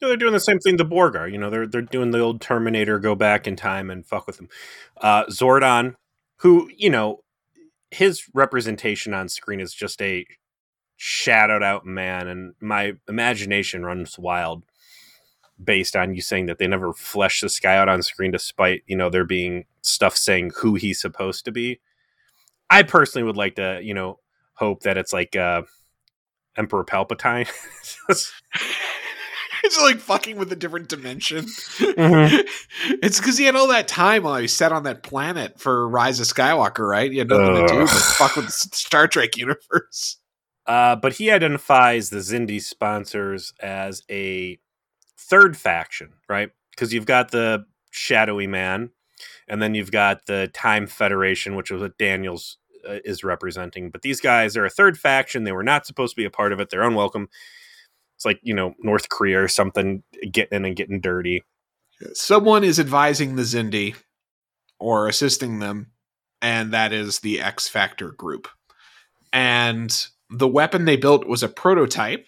[0.00, 1.28] Yeah, they're doing the same thing the Borg are.
[1.28, 4.38] You know, they're they're doing the old Terminator, go back in time and fuck with
[4.38, 4.48] them.
[4.96, 5.96] Uh, Zordon,
[6.38, 7.20] who you know,
[7.90, 10.24] his representation on screen is just a
[10.96, 14.64] shadowed out man, and my imagination runs wild
[15.62, 18.96] based on you saying that they never flesh this guy out on screen, despite you
[18.96, 21.80] know there being stuff saying who he's supposed to be.
[22.70, 24.18] I personally would like to, you know,
[24.54, 25.62] hope that it's like uh,
[26.56, 27.48] Emperor Palpatine.
[29.64, 31.44] it's like fucking with a different dimension.
[31.44, 32.46] Mm-hmm.
[33.02, 36.20] it's because he had all that time while he sat on that planet for Rise
[36.20, 37.10] of Skywalker, right?
[37.10, 37.68] He had nothing Ugh.
[37.68, 40.18] to do but fuck with the Star Trek universe.
[40.66, 44.58] Uh, but he identifies the Xindi sponsors as a
[45.18, 46.50] third faction, right?
[46.70, 48.90] Because you've got the Shadowy Man,
[49.48, 53.90] and then you've got the Time Federation, which is what Daniels uh, is representing.
[53.90, 55.44] But these guys are a third faction.
[55.44, 56.70] They were not supposed to be a part of it.
[56.70, 57.28] They're unwelcome.
[58.16, 61.42] It's like you know North Korea or something getting in and getting dirty.
[62.12, 63.94] Someone is advising the Xindi
[64.78, 65.92] or assisting them,
[66.42, 68.48] and that is the X Factor group.
[69.32, 72.26] And the weapon they built was a prototype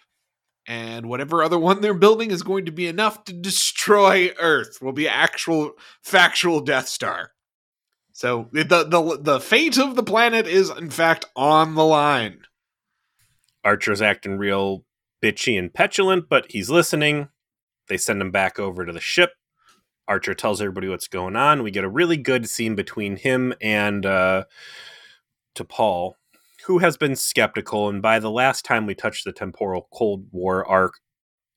[0.67, 4.79] and whatever other one they're building is going to be enough to destroy Earth.
[4.83, 7.33] Will be actual factual Death Star.
[8.13, 12.41] So the the the fate of the planet is in fact on the line.
[13.65, 14.85] Archer's acting real
[15.23, 17.29] bitchy and petulant, but he's listening.
[17.89, 19.33] They send him back over to the ship.
[20.09, 21.63] Archer tells everybody what's going on.
[21.63, 24.45] We get a really good scene between him and uh,
[25.57, 26.13] T'Pol,
[26.67, 27.89] who has been skeptical.
[27.89, 30.95] And by the last time we touched the temporal Cold War arc,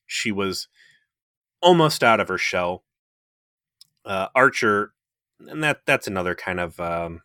[0.06, 0.68] she was
[1.62, 2.84] almost out of her shell.
[4.06, 4.94] Uh, Archer,
[5.40, 7.22] and that that's another kind of um,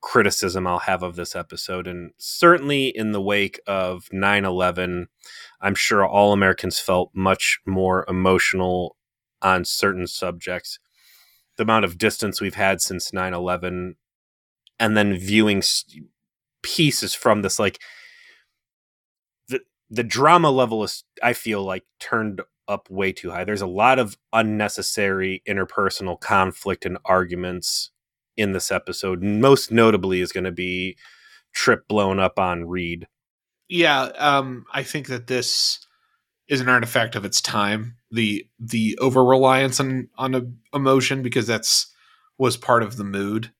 [0.00, 1.86] criticism I'll have of this episode.
[1.86, 5.08] And certainly in the wake of 9 11,
[5.60, 8.96] I'm sure all Americans felt much more emotional
[9.40, 10.78] on certain subjects.
[11.56, 13.96] The amount of distance we've had since 9 11,
[14.78, 15.62] and then viewing
[16.64, 17.80] pieces from this like
[19.48, 23.44] the the drama level is i feel like turned up way too high.
[23.44, 27.90] There's a lot of unnecessary interpersonal conflict and arguments
[28.36, 29.22] in this episode.
[29.22, 30.96] Most notably is going to be
[31.52, 33.06] trip blown up on reed.
[33.68, 35.78] Yeah um i think that this
[36.48, 37.96] is an artifact of its time.
[38.10, 40.42] The the over reliance on on a
[40.76, 41.92] emotion because that's
[42.36, 43.52] was part of the mood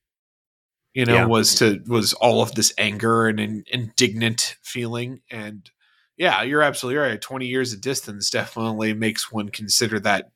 [0.95, 1.25] you know yeah.
[1.25, 5.21] was to was all of this anger and in, indignant feeling.
[5.29, 5.69] And
[6.17, 7.21] yeah you're absolutely right.
[7.21, 10.31] 20 years of distance definitely makes one consider that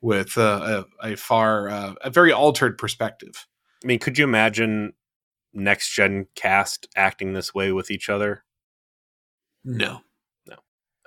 [0.00, 3.46] with uh, a, a, far uh, a very altered perspective.
[3.84, 4.94] I mean could you imagine
[5.52, 8.42] next gen cast acting this way with each other?
[9.64, 10.00] No.
[10.46, 10.56] No.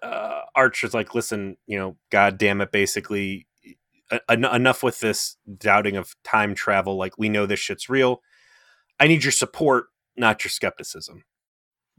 [0.08, 3.48] Uh, archer's like listen you know god damn it basically
[4.30, 6.96] enough with this doubting of time travel.
[6.96, 8.22] Like we know this shit's real
[9.00, 11.24] I need your support, not your skepticism.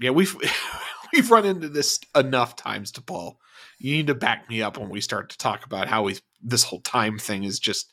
[0.00, 0.36] Yeah, we've
[1.12, 3.36] we've run into this enough times T'Pol.
[3.78, 6.64] You need to back me up when we start to talk about how we this
[6.64, 7.90] whole time thing is just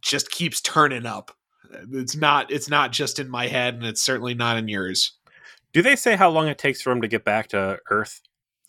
[0.00, 1.36] just keeps turning up.
[1.92, 5.12] It's not it's not just in my head and it's certainly not in yours.
[5.72, 8.20] Do they say how long it takes for him to get back to Earth?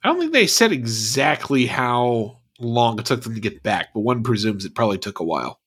[0.04, 4.02] I don't think they said exactly how long it took them to get back, but
[4.02, 5.60] one presumes it probably took a while.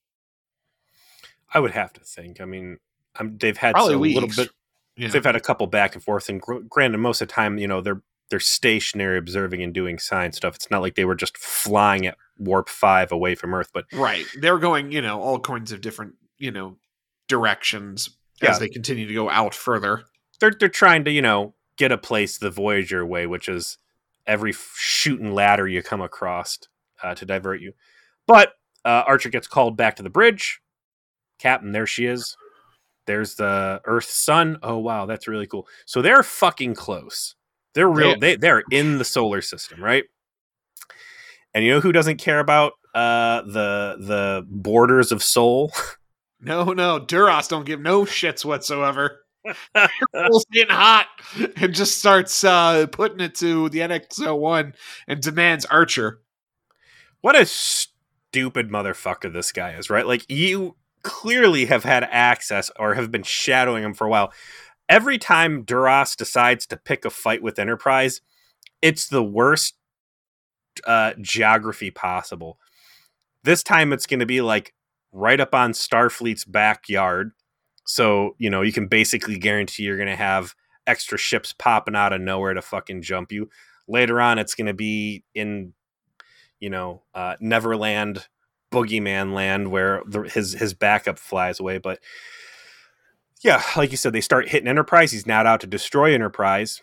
[1.53, 2.41] I would have to think.
[2.41, 2.77] I mean,
[3.19, 4.49] um, they've had a little bit.
[4.97, 5.09] Yeah.
[5.09, 7.81] They've had a couple back and forth, and granted, most of the time, you know,
[7.81, 10.55] they're they're stationary, observing and doing science stuff.
[10.55, 14.25] It's not like they were just flying at warp five away from Earth, but right,
[14.39, 16.77] they're going, you know, all kinds of different, you know,
[17.27, 18.09] directions
[18.41, 18.51] yeah.
[18.51, 20.05] as they continue to go out further.
[20.39, 23.77] They're they're trying to, you know, get a place the Voyager way, which is
[24.25, 26.57] every shooting ladder you come across
[27.03, 27.73] uh, to divert you.
[28.27, 30.61] But uh, Archer gets called back to the bridge.
[31.37, 32.35] Captain, there she is.
[33.05, 34.57] There's the Earth Sun.
[34.63, 35.67] Oh wow, that's really cool.
[35.85, 37.35] So they're fucking close.
[37.73, 38.11] They're real.
[38.11, 38.15] Yeah.
[38.19, 40.05] They they're in the solar system, right?
[41.53, 45.71] And you know who doesn't care about uh, the the borders of soul?
[46.41, 49.21] No, no, Duras don't give no shits whatsoever.
[50.51, 51.07] getting hot
[51.55, 54.75] and just starts uh, putting it to the NX-01
[55.07, 56.21] and demands Archer.
[57.21, 60.05] What a stupid motherfucker this guy is, right?
[60.05, 64.33] Like you clearly have had access or have been shadowing him for a while.
[64.89, 68.21] Every time Duras decides to pick a fight with Enterprise,
[68.81, 69.75] it's the worst
[70.85, 72.57] uh, geography possible.
[73.43, 74.73] This time it's going to be like
[75.11, 77.31] right up on Starfleet's backyard.
[77.85, 80.55] So, you know, you can basically guarantee you're going to have
[80.87, 83.49] extra ships popping out of nowhere to fucking jump you.
[83.87, 85.73] Later on, it's going to be in,
[86.59, 88.27] you know, uh, Neverland,
[88.71, 91.77] Boogeyman Land, where the, his his backup flies away.
[91.77, 91.99] But
[93.41, 95.11] yeah, like you said, they start hitting Enterprise.
[95.11, 96.81] He's not out to destroy Enterprise.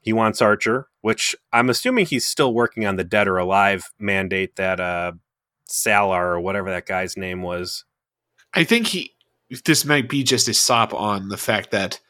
[0.00, 4.56] He wants Archer, which I'm assuming he's still working on the dead or alive mandate
[4.56, 5.12] that uh,
[5.66, 7.84] Salar or whatever that guy's name was.
[8.54, 9.12] I think he.
[9.64, 12.00] This might be just a sop on the fact that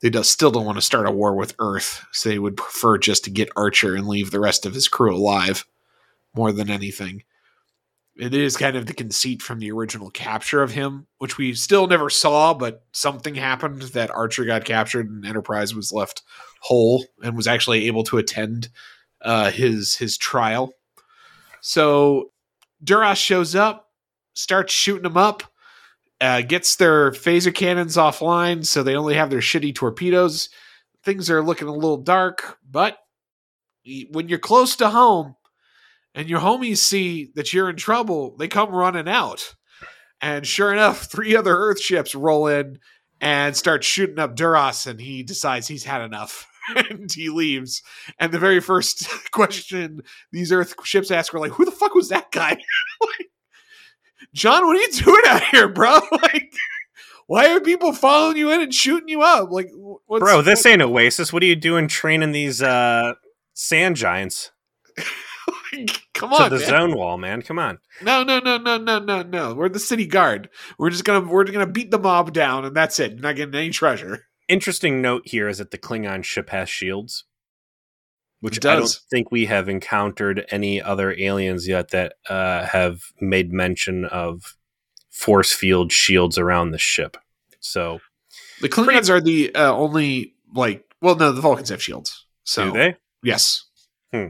[0.00, 2.98] they do, still don't want to start a war with Earth, so they would prefer
[2.98, 5.64] just to get Archer and leave the rest of his crew alive
[6.34, 7.22] more than anything.
[8.18, 11.86] It is kind of the conceit from the original capture of him, which we still
[11.86, 16.22] never saw, but something happened that Archer got captured and Enterprise was left
[16.60, 18.70] whole and was actually able to attend
[19.20, 20.72] uh, his his trial.
[21.60, 22.30] So
[22.82, 23.90] Duras shows up,
[24.34, 25.42] starts shooting them up,
[26.20, 30.48] uh, gets their phaser cannons offline, so they only have their shitty torpedoes.
[31.02, 32.98] Things are looking a little dark, but
[34.10, 35.36] when you're close to home
[36.16, 39.54] and your homies see that you're in trouble, they come running out.
[40.20, 42.78] And sure enough, three other Earth ships roll in
[43.20, 46.48] and start shooting up Duras, and he decides he's had enough.
[46.90, 47.82] and he leaves.
[48.18, 50.00] And the very first question
[50.32, 53.30] these Earth ships ask are like, "Who the fuck was that guy?" like,
[54.32, 56.00] John, what are you doing out here, bro?
[56.10, 56.52] like,
[57.26, 59.50] why are people following you in and shooting you up?
[59.50, 59.70] Like,
[60.08, 60.70] bro, this what?
[60.70, 61.32] ain't Oasis.
[61.32, 63.14] What are you doing training these uh,
[63.54, 64.50] sand giants?
[66.16, 66.68] Come on, to the man.
[66.68, 67.42] zone wall, man.
[67.42, 67.78] Come on.
[68.02, 69.54] No, no, no, no, no, no, no.
[69.54, 70.48] We're the city guard.
[70.78, 73.12] We're just gonna we're gonna beat the mob down, and that's it.
[73.12, 77.24] You're not getting any treasure interesting note here is that the Klingon ship has shields,
[78.40, 78.72] which does.
[78.72, 84.04] I don't think we have encountered any other aliens yet that uh, have made mention
[84.04, 84.56] of
[85.10, 87.16] force field shields around the ship.
[87.60, 88.00] So
[88.60, 90.84] the Klingons pretty- are the uh, only like.
[91.02, 92.24] Well, no, the Vulcans have shields.
[92.44, 92.96] So Do they?
[93.22, 93.64] Yes.
[94.12, 94.28] Hmm.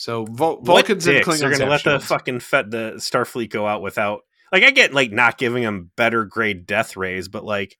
[0.00, 3.66] So Vul- Vulcans and Klingons are going to let the fucking fet- the Starfleet go
[3.66, 4.22] out without.
[4.50, 7.76] Like I get like not giving them better grade death rays, but like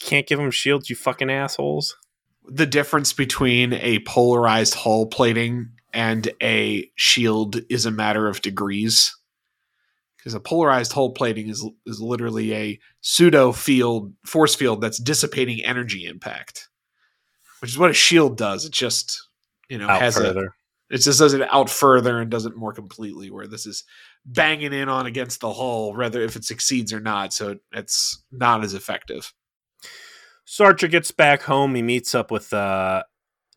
[0.00, 1.94] you can't give them shields, you fucking assholes.
[2.46, 9.14] The difference between a polarized hull plating and a shield is a matter of degrees.
[10.16, 15.62] Because a polarized hull plating is is literally a pseudo field force field that's dissipating
[15.62, 16.70] energy impact,
[17.60, 18.64] which is what a shield does.
[18.64, 19.28] It just
[19.68, 20.46] you know out has further.
[20.46, 23.30] a it just does it out further and does it more completely.
[23.30, 23.84] Where this is
[24.24, 27.32] banging in on against the hull, whether if it succeeds or not.
[27.32, 29.32] So it's not as effective.
[30.60, 31.74] Archer gets back home.
[31.74, 33.02] He meets up with uh,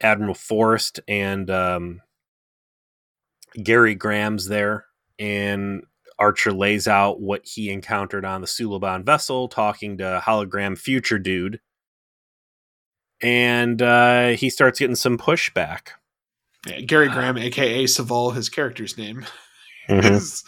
[0.01, 2.01] Admiral Forrest and um,
[3.61, 4.85] Gary Graham's there,
[5.19, 5.83] and
[6.19, 11.59] Archer lays out what he encountered on the Suliban vessel, talking to hologram future dude,
[13.21, 15.89] and uh, he starts getting some pushback.
[16.85, 19.25] Gary Graham, uh, aka Soval, his character's name,
[19.89, 20.13] mm-hmm.
[20.13, 20.43] is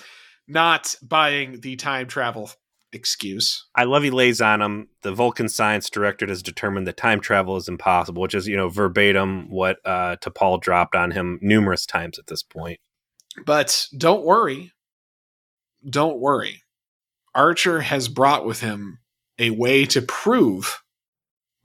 [0.48, 2.52] not buying the time travel
[2.92, 3.68] excuse.
[3.76, 4.90] I love he lays on him.
[5.04, 8.70] The Vulcan science director has determined that time travel is impossible, which is, you know,
[8.70, 12.80] verbatim what uh, T'Pol dropped on him numerous times at this point.
[13.46, 14.72] But don't worry.
[15.88, 16.64] Don't worry.
[17.36, 19.00] Archer has brought with him
[19.38, 20.82] a way to prove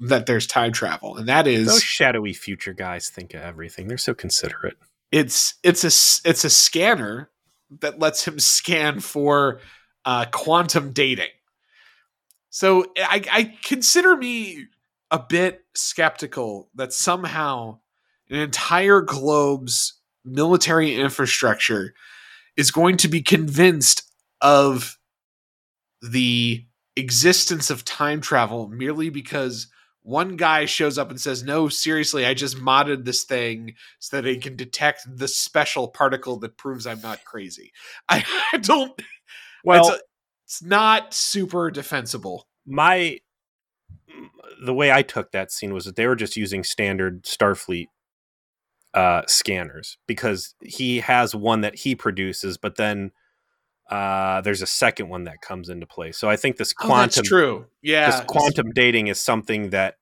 [0.08, 3.88] that there's time travel, and that is those shadowy future guys think of everything.
[3.88, 4.76] They're so considerate.
[5.10, 7.30] It's it's a it's a scanner
[7.80, 9.60] that lets him scan for
[10.04, 11.30] uh, quantum dating.
[12.50, 14.66] So I, I consider me
[15.10, 17.80] a bit skeptical that somehow
[18.30, 19.94] an entire globe's
[20.24, 21.94] military infrastructure
[22.56, 24.02] is going to be convinced
[24.40, 24.98] of
[26.00, 26.64] the
[26.96, 29.66] existence of time travel merely because
[30.04, 34.28] one guy shows up and says, No, seriously, I just modded this thing so that
[34.28, 37.72] it can detect the special particle that proves I'm not crazy.
[38.08, 38.92] I, I don't
[39.64, 40.00] well, it's, a,
[40.44, 42.46] it's not super defensible.
[42.66, 43.18] My
[44.64, 47.86] the way I took that scene was that they were just using standard Starfleet
[48.92, 53.10] uh, scanners because he has one that he produces, but then
[53.90, 56.12] uh, there's a second one that comes into play.
[56.12, 59.96] So I think this quantum, oh, true, yeah, this quantum dating is something that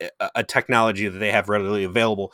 [0.00, 2.32] a, a technology that they have readily available.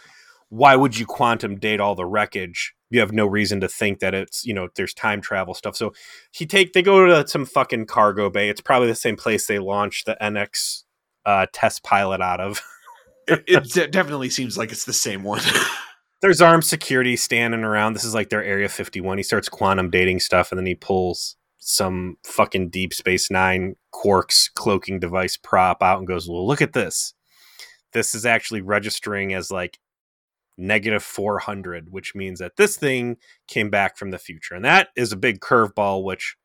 [0.49, 4.15] Why would you quantum date all the wreckage you have no reason to think that
[4.15, 5.77] it's you know there's time travel stuff.
[5.77, 5.93] So
[6.31, 8.49] he take they go to some fucking cargo bay.
[8.49, 10.85] It's probably the same place they launched the NX
[11.27, 12.63] uh, test pilot out of.
[13.27, 15.41] it, it definitely seems like it's the same one.
[16.25, 17.93] There's armed security standing around.
[17.93, 19.19] This is like their Area 51.
[19.19, 24.49] He starts quantum dating stuff, and then he pulls some fucking Deep Space Nine Quark's
[24.49, 27.13] cloaking device prop out and goes, "Well, look at this.
[27.93, 29.79] This is actually registering as like
[30.57, 34.55] negative 400, which means that this thing came back from the future.
[34.55, 36.37] And that is a big curveball, which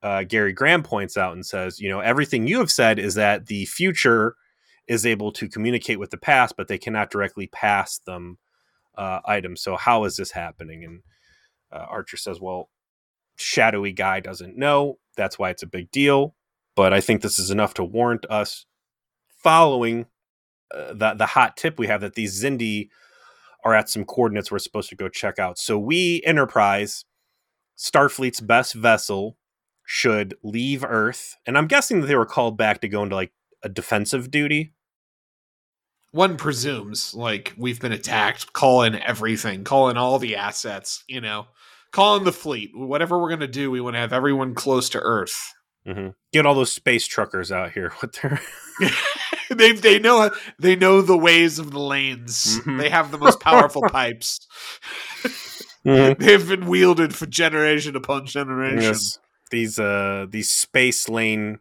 [0.00, 3.46] uh, Gary Graham points out and says, you know, everything you have said is that
[3.46, 4.36] the future
[4.86, 8.38] is able to communicate with the past, but they cannot directly pass them
[8.98, 9.62] uh, items.
[9.62, 10.84] So how is this happening?
[10.84, 11.00] And
[11.72, 12.68] uh, Archer says, well,
[13.36, 14.98] shadowy guy doesn't know.
[15.16, 16.34] That's why it's a big deal.
[16.76, 18.66] But I think this is enough to warrant us
[19.28, 20.06] following
[20.74, 22.88] uh, the the hot tip we have that these Xindi
[23.64, 25.58] are at some coordinates we're supposed to go check out.
[25.58, 27.04] So we, Enterprise,
[27.76, 29.36] Starfleet's best vessel,
[29.84, 33.32] should leave Earth, and I'm guessing that they were called back to go into like
[33.62, 34.74] a defensive duty.
[36.10, 38.52] One presumes, like we've been attacked.
[38.52, 39.64] Call in everything.
[39.64, 41.04] Call in all the assets.
[41.06, 41.46] You know,
[41.92, 42.70] call in the fleet.
[42.74, 45.54] Whatever we're gonna do, we want to have everyone close to Earth.
[45.86, 46.08] Mm-hmm.
[46.32, 48.40] Get all those space truckers out here with their.
[49.50, 52.58] they they know they know the ways of the lanes.
[52.58, 52.78] Mm-hmm.
[52.78, 54.46] They have the most powerful pipes.
[55.84, 56.22] Mm-hmm.
[56.22, 58.82] They've been wielded for generation upon generation.
[58.82, 59.18] Yes.
[59.50, 61.60] These uh these space lane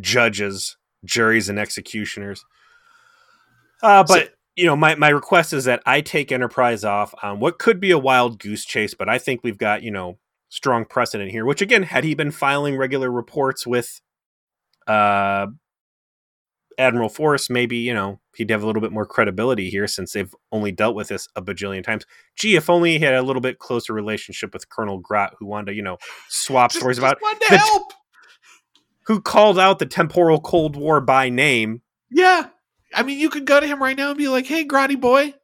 [0.00, 2.44] judges, juries, and executioners.
[3.82, 7.40] Uh, but so, you know, my my request is that I take Enterprise off on
[7.40, 10.18] what could be a wild goose chase, but I think we've got you know
[10.48, 11.44] strong precedent here.
[11.44, 14.00] Which again, had he been filing regular reports with
[14.86, 15.46] uh
[16.78, 20.34] Admiral Forrest, maybe, you know, he'd have a little bit more credibility here since they've
[20.50, 22.04] only dealt with this a bajillion times.
[22.36, 25.66] Gee, if only he had a little bit closer relationship with Colonel Grot, who wanted
[25.66, 27.92] to, you know, swap just, stories about the, help.
[29.06, 31.82] Who called out the temporal Cold War by name.
[32.10, 32.48] Yeah.
[32.94, 35.34] I mean, you could go to him right now and be like, hey, Grotty boy,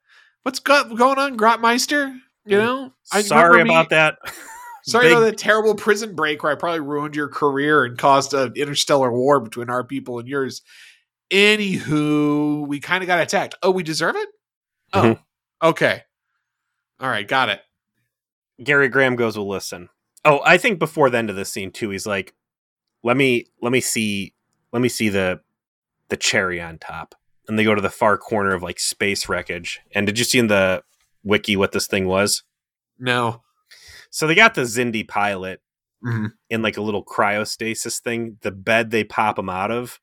[0.43, 2.19] what's go- going on, Grotmeister?
[2.45, 2.61] You mm.
[2.61, 2.93] know?
[3.13, 4.19] I Sorry about me- that.
[4.85, 5.13] Sorry Big...
[5.13, 9.13] about that terrible prison break where I probably ruined your career and caused an interstellar
[9.13, 10.63] war between our people and yours.
[11.31, 13.55] Anywho, we kind of got attacked.
[13.63, 14.29] Oh, we deserve it?
[14.95, 15.69] Oh, mm-hmm.
[15.69, 16.05] okay.
[17.01, 17.61] All right, got it.
[18.63, 19.89] Gary Graham goes, Well, listen.
[20.25, 22.35] Oh, I think before the end of this scene too, he's like,
[23.03, 24.35] Let me let me see
[24.73, 25.41] let me see the
[26.09, 27.15] the cherry on top.
[27.49, 29.81] And they go to the far corner of like space wreckage.
[29.93, 30.83] And did you see in the
[31.25, 32.43] wiki what this thing was?
[32.99, 33.43] No.
[34.11, 35.61] So they got the Xindi pilot
[36.05, 36.27] mm-hmm.
[36.51, 38.37] in like a little cryostasis thing.
[38.43, 39.99] The bed they pop him out of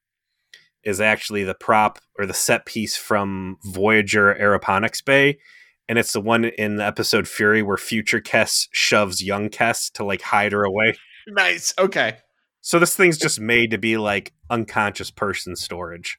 [0.83, 5.39] is actually the prop or the set piece from Voyager Aeroponics Bay.
[5.87, 10.03] And it's the one in the episode Fury where future Kes shoves young Kes to
[10.03, 10.95] like hide her away.
[11.27, 11.73] Nice.
[11.77, 12.17] Okay.
[12.61, 16.17] So this thing's just made to be like unconscious person storage.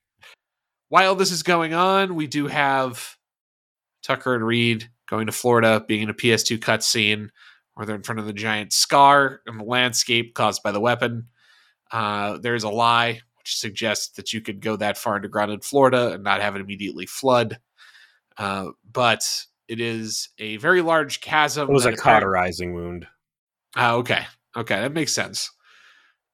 [0.89, 3.17] While this is going on, we do have
[4.03, 7.29] Tucker and Reed going to Florida, being in a PS2 cutscene
[7.75, 11.29] where they're in front of the giant scar in the landscape caused by the weapon.
[11.91, 16.13] Uh, there's a lie which suggests that you could go that far underground in Florida
[16.13, 17.59] and not have it immediately flood.
[18.39, 19.25] Uh, but
[19.69, 21.69] it is a very large chasm.
[21.69, 23.07] It was a cauterizing wound.
[23.77, 24.25] Oh, okay.
[24.57, 25.51] Okay, that makes sense.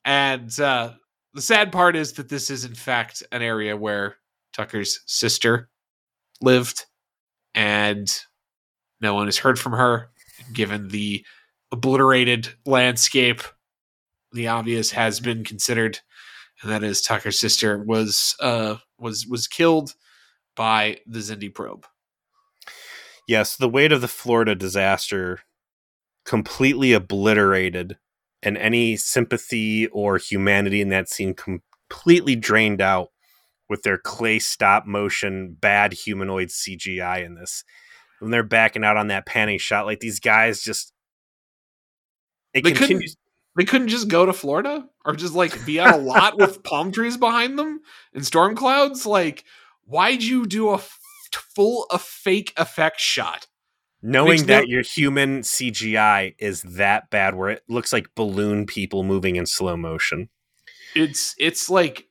[0.05, 0.92] And uh,
[1.34, 4.16] the sad part is that this is, in fact, an area where
[4.53, 5.68] Tucker's sister
[6.40, 6.84] lived,
[7.55, 8.12] and
[9.00, 10.11] no one has heard from her.
[10.53, 11.24] Given the
[11.70, 13.42] obliterated landscape,
[14.32, 16.00] the obvious has been considered
[16.62, 19.94] and that is Tucker's sister was uh was was killed
[20.55, 21.86] by the Xindi probe.
[23.26, 25.40] Yes, the weight of the Florida disaster
[26.24, 27.98] completely obliterated
[28.42, 33.09] and any sympathy or humanity in that scene completely drained out
[33.72, 37.64] with their clay stop motion bad humanoid CGI in this.
[38.20, 40.92] When they're backing out on that panning shot, like these guys just
[42.52, 43.16] it they continues
[43.56, 46.92] they couldn't just go to Florida or just like be on a lot with palm
[46.92, 47.80] trees behind them
[48.14, 49.06] and storm clouds.
[49.06, 49.44] Like,
[49.84, 50.98] why'd you do a f-
[51.32, 53.46] full a fake effect shot?
[54.02, 59.02] Knowing that no- your human CGI is that bad, where it looks like balloon people
[59.02, 60.28] moving in slow motion.
[60.94, 62.06] It's it's like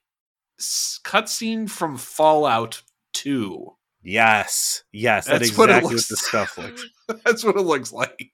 [1.03, 2.81] cutscene from Fallout
[3.13, 3.75] Two.
[4.03, 6.85] Yes, yes, that's, exactly what, what the stuff looks.
[7.25, 8.31] that's what it looks like.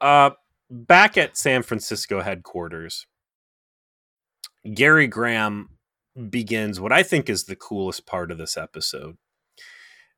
[0.00, 0.30] Uh,
[0.70, 3.06] back at San Francisco headquarters,
[4.74, 5.70] Gary Graham
[6.30, 9.16] begins what I think is the coolest part of this episode.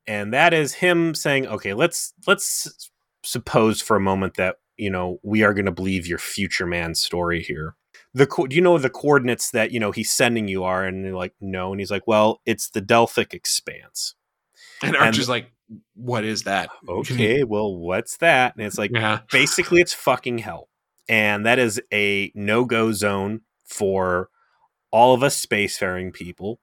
[0.06, 2.90] And that is him saying, "Okay, let's let's
[3.24, 6.94] suppose for a moment that you know we are going to believe your future man
[6.94, 7.76] story here
[8.14, 10.84] the co- do you know the coordinates that you know he's sending you are?
[10.84, 11.72] And you're like no.
[11.72, 14.14] And he's like well it's the delphic expanse.
[14.82, 15.52] And Archer's like,
[15.94, 16.70] what is that?
[16.88, 18.56] Okay well what's that?
[18.56, 19.20] And it's like yeah.
[19.30, 20.68] basically it's fucking hell.
[21.08, 24.28] And that is a no-go zone for
[24.92, 26.61] all of us spacefaring people.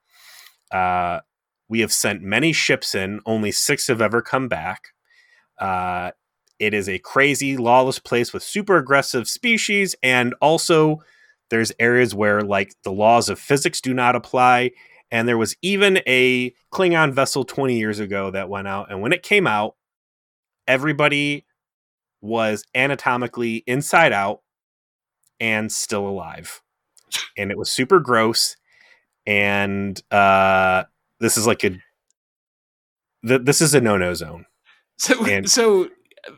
[0.71, 1.19] Uh,
[1.69, 3.19] we have sent many ships in.
[3.25, 4.89] Only six have ever come back.
[5.59, 6.11] Uh,
[6.59, 11.01] it is a crazy lawless place with super aggressive species and also
[11.49, 14.71] there's areas where like the laws of physics do not apply
[15.11, 19.13] and there was even a klingon vessel 20 years ago that went out and when
[19.13, 19.75] it came out
[20.67, 21.45] everybody
[22.21, 24.41] was anatomically inside out
[25.39, 26.61] and still alive.
[27.37, 28.57] And it was super gross.
[29.25, 30.83] And uh,
[31.19, 31.69] this is like a
[33.25, 34.45] th- this is a no no zone.
[34.97, 35.85] So And- so
[36.27, 36.31] uh,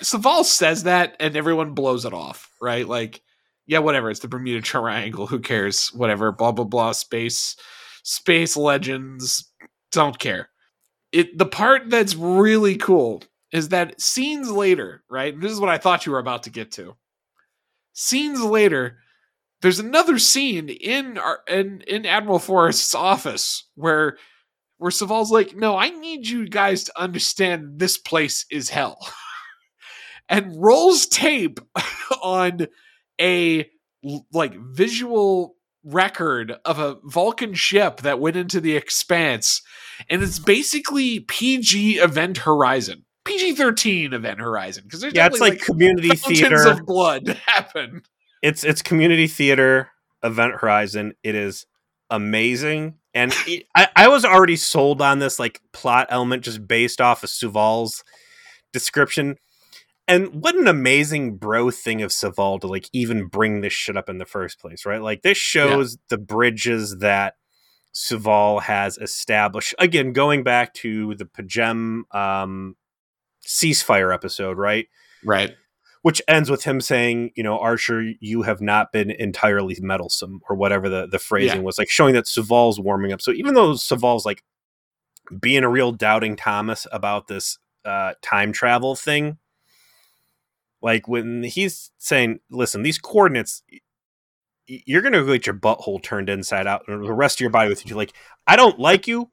[0.00, 2.86] Soval says that and everyone blows it off, right?
[2.86, 3.20] Like,
[3.66, 4.10] yeah, whatever.
[4.10, 5.26] It's the Bermuda Triangle.
[5.26, 5.88] Who cares?
[5.92, 6.32] Whatever.
[6.32, 6.92] Blah blah blah.
[6.92, 7.56] Space,
[8.02, 9.50] space legends.
[9.92, 10.50] Don't care.
[11.12, 11.36] It.
[11.36, 15.38] The part that's really cool is that scenes later, right?
[15.38, 16.94] This is what I thought you were about to get to.
[17.92, 18.98] Scenes later,
[19.62, 24.18] there's another scene in our in in Admiral Forrest's office where
[24.78, 28.98] where Soval's like, no, I need you guys to understand this place is hell.
[30.28, 31.60] and rolls tape
[32.22, 32.66] on
[33.20, 33.68] a
[34.32, 35.54] like visual
[35.84, 39.62] record of a Vulcan ship that went into the expanse.
[40.10, 43.04] And it's basically PG Event Horizon.
[43.24, 44.84] PG 13 Event Horizon.
[44.84, 46.68] Because there's Yeah, it's definitely, like, community theater.
[46.68, 48.02] of blood happen.
[48.42, 49.90] it's it's community theater
[50.22, 51.66] event horizon it is
[52.10, 57.00] amazing and it, I, I was already sold on this like plot element just based
[57.00, 58.02] off of Soval's
[58.72, 59.36] description
[60.08, 64.08] and what an amazing bro thing of Soval to like even bring this shit up
[64.08, 65.00] in the first place, right?
[65.02, 67.34] Like this shows the bridges that
[67.94, 69.74] Soval has established.
[69.78, 72.76] Again, going back to the P'Jem um,
[73.46, 74.86] ceasefire episode, right?
[75.24, 75.54] Right.
[76.02, 80.54] which ends with him saying, you know, Archer, you have not been entirely meddlesome, or
[80.54, 81.64] whatever the, the phrasing Yeah.
[81.64, 83.20] was, like showing that Soval's warming up.
[83.20, 84.44] So even though Soval's like
[85.40, 89.38] being a real doubting Thomas about this uh, time travel thing,
[90.86, 93.64] like when he's saying, listen, these coordinates,
[94.68, 97.68] you're going to get your butthole turned inside out and the rest of your body
[97.68, 97.96] with you.
[97.96, 98.12] Like,
[98.46, 99.28] I don't like you,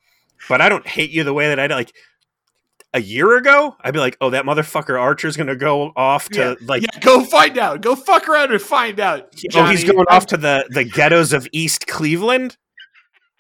[0.50, 1.94] but I don't hate you the way that I like.
[2.96, 6.84] A year ago, I'd be like, "Oh, that motherfucker Archer's gonna go off to like
[6.84, 7.82] yeah, go find out.
[7.82, 9.34] Go fuck around and find out.
[9.56, 12.56] Oh, he's going off to the the ghettos of East Cleveland.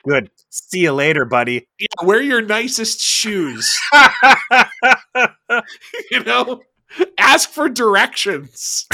[0.07, 0.31] Good.
[0.49, 1.67] See you later, buddy.
[1.77, 3.77] Yeah, wear your nicest shoes.
[6.09, 6.63] you know,
[7.17, 8.87] ask for directions.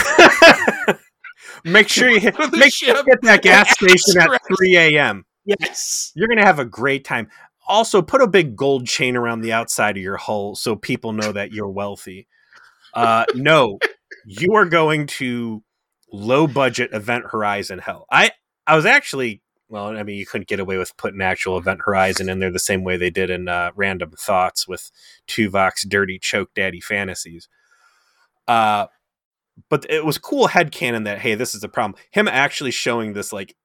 [1.64, 5.26] make sure you hit, make sure you hit that gas station at 3 a.m.
[5.46, 6.12] Yes.
[6.16, 7.30] You're gonna have a great time.
[7.68, 11.32] Also, put a big gold chain around the outside of your hull so people know
[11.32, 12.28] that you're wealthy.
[12.96, 13.78] Uh, no,
[14.26, 15.64] you are going to
[16.12, 18.08] low budget Event Horizon hell.
[18.12, 18.32] I
[18.66, 22.28] I was actually well, I mean, you couldn't get away with putting actual Event Horizon
[22.28, 24.90] in there the same way they did in uh, Random Thoughts with
[25.28, 27.48] Tuvok's dirty choke daddy fantasies.
[28.50, 28.88] Uh,
[29.70, 32.02] but it was cool head headcanon that hey, this is a problem.
[32.12, 33.56] Him actually showing this like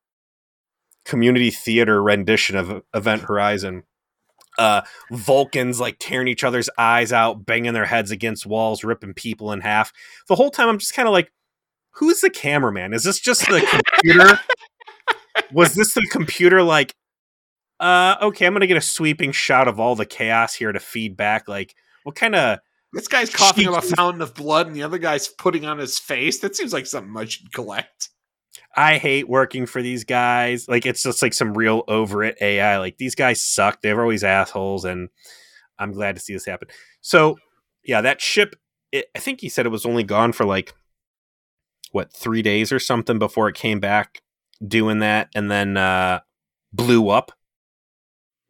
[1.04, 3.84] community theater rendition of Event Horizon.
[4.58, 9.50] Uh, Vulcans like tearing each other's eyes out, banging their heads against walls, ripping people
[9.52, 9.92] in half.
[10.28, 11.32] The whole time, I'm just kind of like,
[11.92, 12.92] who's the cameraman?
[12.92, 14.38] Is this just the computer?
[15.52, 16.94] Was this the computer like,
[17.80, 21.16] uh, okay, I'm gonna get a sweeping shot of all the chaos here to feed
[21.16, 21.48] back?
[21.48, 21.74] Like,
[22.04, 22.60] what kind of
[22.94, 25.98] This guy's coughing up a fountain of blood, and the other guy's putting on his
[25.98, 26.38] face.
[26.38, 28.10] That seems like something I should collect.
[28.76, 30.68] I hate working for these guys.
[30.68, 32.78] Like it's just like some real over it AI.
[32.78, 33.82] Like these guys suck.
[33.82, 35.08] They're always assholes, and
[35.78, 36.68] I'm glad to see this happen.
[37.00, 37.36] So
[37.84, 38.54] yeah, that ship.
[38.92, 40.72] It, I think he said it was only gone for like
[41.90, 44.22] what three days or something before it came back
[44.66, 46.20] doing that, and then uh,
[46.72, 47.32] blew up.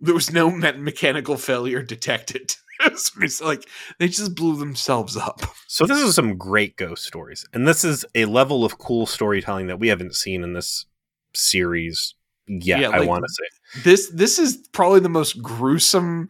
[0.01, 2.57] There was no me- mechanical failure detected.
[2.84, 3.68] it's like
[3.98, 5.40] they just blew themselves up.
[5.66, 9.66] So this is some great ghost stories, and this is a level of cool storytelling
[9.66, 10.86] that we haven't seen in this
[11.34, 12.14] series
[12.46, 12.78] yet.
[12.78, 13.80] Yeah, I want to say.
[13.82, 16.28] This this is probably the most gruesome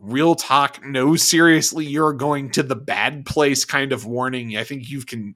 [0.00, 4.88] real talk no seriously you're going to the bad place kind of warning I think
[4.88, 5.34] you can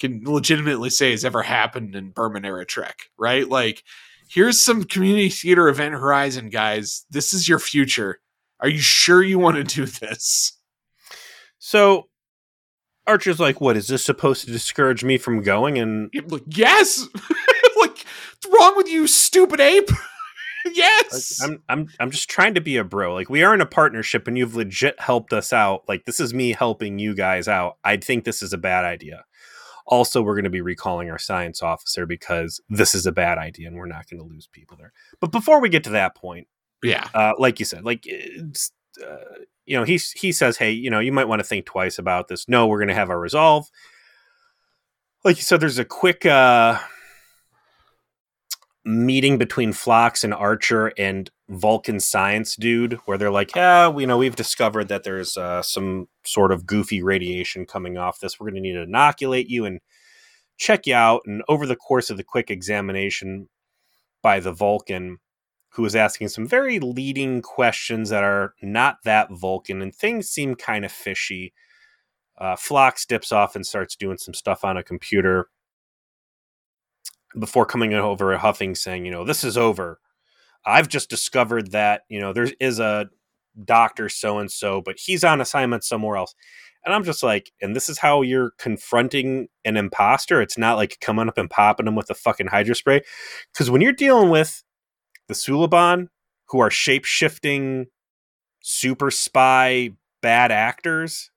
[0.00, 3.48] can legitimately say has ever happened in Berman era Trek, right?
[3.48, 3.84] Like
[4.28, 7.04] here's some community theater event horizon guys.
[7.10, 8.18] This is your future.
[8.60, 10.52] Are you sure you want to do this?
[11.58, 12.08] So,
[13.06, 17.06] Archer's like, "What is this supposed to discourage me from going?" And like, yes.
[17.80, 19.90] like, what's wrong with you, stupid ape?
[20.64, 21.40] like, yes.
[21.42, 23.14] I'm I'm I'm just trying to be a bro.
[23.14, 25.84] Like we are in a partnership, and you've legit helped us out.
[25.88, 27.78] Like this is me helping you guys out.
[27.84, 29.24] I think this is a bad idea.
[29.86, 33.66] Also, we're going to be recalling our science officer because this is a bad idea,
[33.66, 34.92] and we're not going to lose people there.
[35.20, 36.46] But before we get to that point,
[36.82, 37.08] yeah.
[37.14, 38.06] uh, like you said, like
[39.04, 39.16] uh,
[39.66, 42.28] you know, he he says, hey, you know, you might want to think twice about
[42.28, 42.48] this.
[42.48, 43.68] No, we're going to have our resolve.
[45.24, 46.78] Like you said, there's a quick uh,
[48.84, 54.18] meeting between Phlox and Archer and Vulcan science dude, where they're like, yeah, we know
[54.18, 58.40] we've discovered that there's uh, some sort of goofy radiation coming off this.
[58.40, 59.80] We're going to need to inoculate you and
[60.56, 61.22] check you out.
[61.26, 63.48] And over the course of the quick examination
[64.22, 65.18] by the Vulcan,
[65.70, 70.54] who is asking some very leading questions that are not that Vulcan, and things seem
[70.54, 71.52] kind of fishy.
[72.38, 72.56] Uh,
[73.08, 75.48] dips off and starts doing some stuff on a computer
[77.38, 80.00] before coming over huffing, saying, "You know, this is over.
[80.64, 83.10] I've just discovered that you know there is a
[83.64, 86.34] doctor so and so, but he's on assignment somewhere else."
[86.84, 90.40] And I'm just like, and this is how you're confronting an imposter.
[90.40, 93.02] It's not like coming up and popping them with a fucking hydro spray,
[93.52, 94.64] because when you're dealing with
[95.30, 96.08] the Suliban,
[96.48, 97.86] who are shape shifting
[98.60, 101.30] super spy bad actors.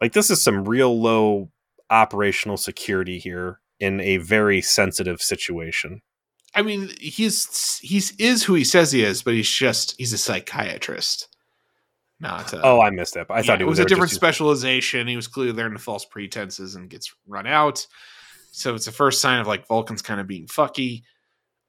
[0.00, 1.50] Like this is some real low
[1.88, 6.02] operational security here in a very sensitive situation.
[6.54, 10.18] I mean, he's he's is who he says he is, but he's just he's a
[10.18, 11.28] psychiatrist.
[12.18, 13.28] Not a, oh, I missed that.
[13.30, 15.06] I yeah, thought it was, a different specialization.
[15.06, 17.86] He was clearly there under false pretenses and gets run out.
[18.52, 21.02] So it's the first sign of like Vulcan's kind of being fucky.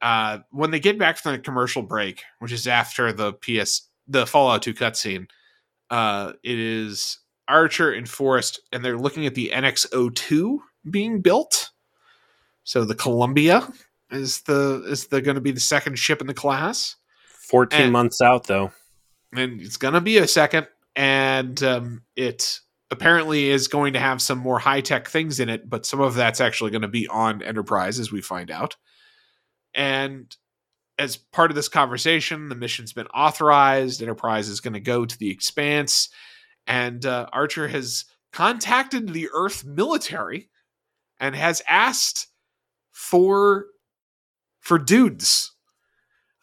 [0.02, 4.26] Uh, when they get back from the commercial break, which is after the PS the
[4.26, 5.28] Fallout 2 cutscene,
[5.90, 10.58] uh, it is Archer and Forrest, and they're looking at the NX02
[10.90, 11.70] being built.
[12.64, 13.66] So the Columbia
[14.10, 16.96] is the is the going to be the second ship in the class.
[17.26, 18.72] 14 and- months out though.
[19.32, 24.38] and it's gonna be a second and um, it apparently is going to have some
[24.38, 27.98] more high-tech things in it but some of that's actually going to be on enterprise
[27.98, 28.76] as we find out
[29.74, 30.36] and
[30.98, 35.18] as part of this conversation the mission's been authorized enterprise is going to go to
[35.18, 36.08] the expanse
[36.66, 40.48] and uh, archer has contacted the earth military
[41.18, 42.28] and has asked
[42.90, 43.66] for
[44.60, 45.52] for dudes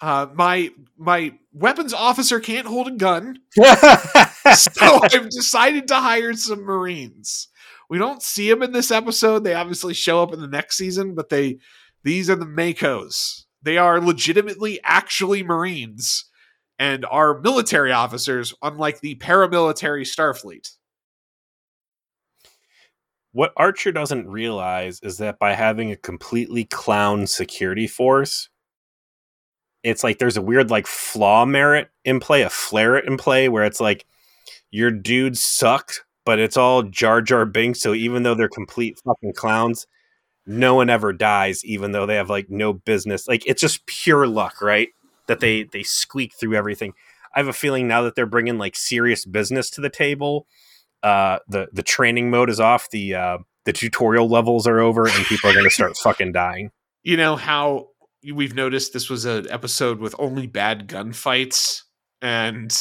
[0.02, 6.62] uh, my my weapons officer can't hold a gun, so I've decided to hire some
[6.62, 7.50] Marines.
[7.90, 9.44] We don't see them in this episode.
[9.44, 11.60] They obviously show up in the next season, but they
[12.04, 13.46] these are the MACOs.
[13.62, 16.26] They are legitimately actually Marines
[16.78, 20.70] and are military officers, unlike the paramilitary Starfleet.
[23.32, 28.50] what Archer doesn't realize is that by having a completely clown security force,
[29.84, 33.64] it's like there's a weird like flaw merit in play, a flaret in play, where
[33.64, 34.06] it's like
[34.72, 37.82] your dudes sucked, but it's all Jar Jar Binks.
[37.82, 39.86] So even though they're complete fucking clowns,
[40.50, 43.28] no one ever dies, even though they have like no business.
[43.28, 44.90] Like it's just pure luck, right?
[45.28, 46.94] That they they squeak through everything.
[47.36, 50.48] I have a feeling now that they're bringing like serious business to the table.
[51.04, 52.90] Uh, the the training mode is off.
[52.90, 56.72] The uh, the tutorial levels are over, and people are going to start fucking dying.
[57.04, 57.90] You know how
[58.34, 61.84] we've noticed this was an episode with only bad gunfights
[62.24, 62.76] and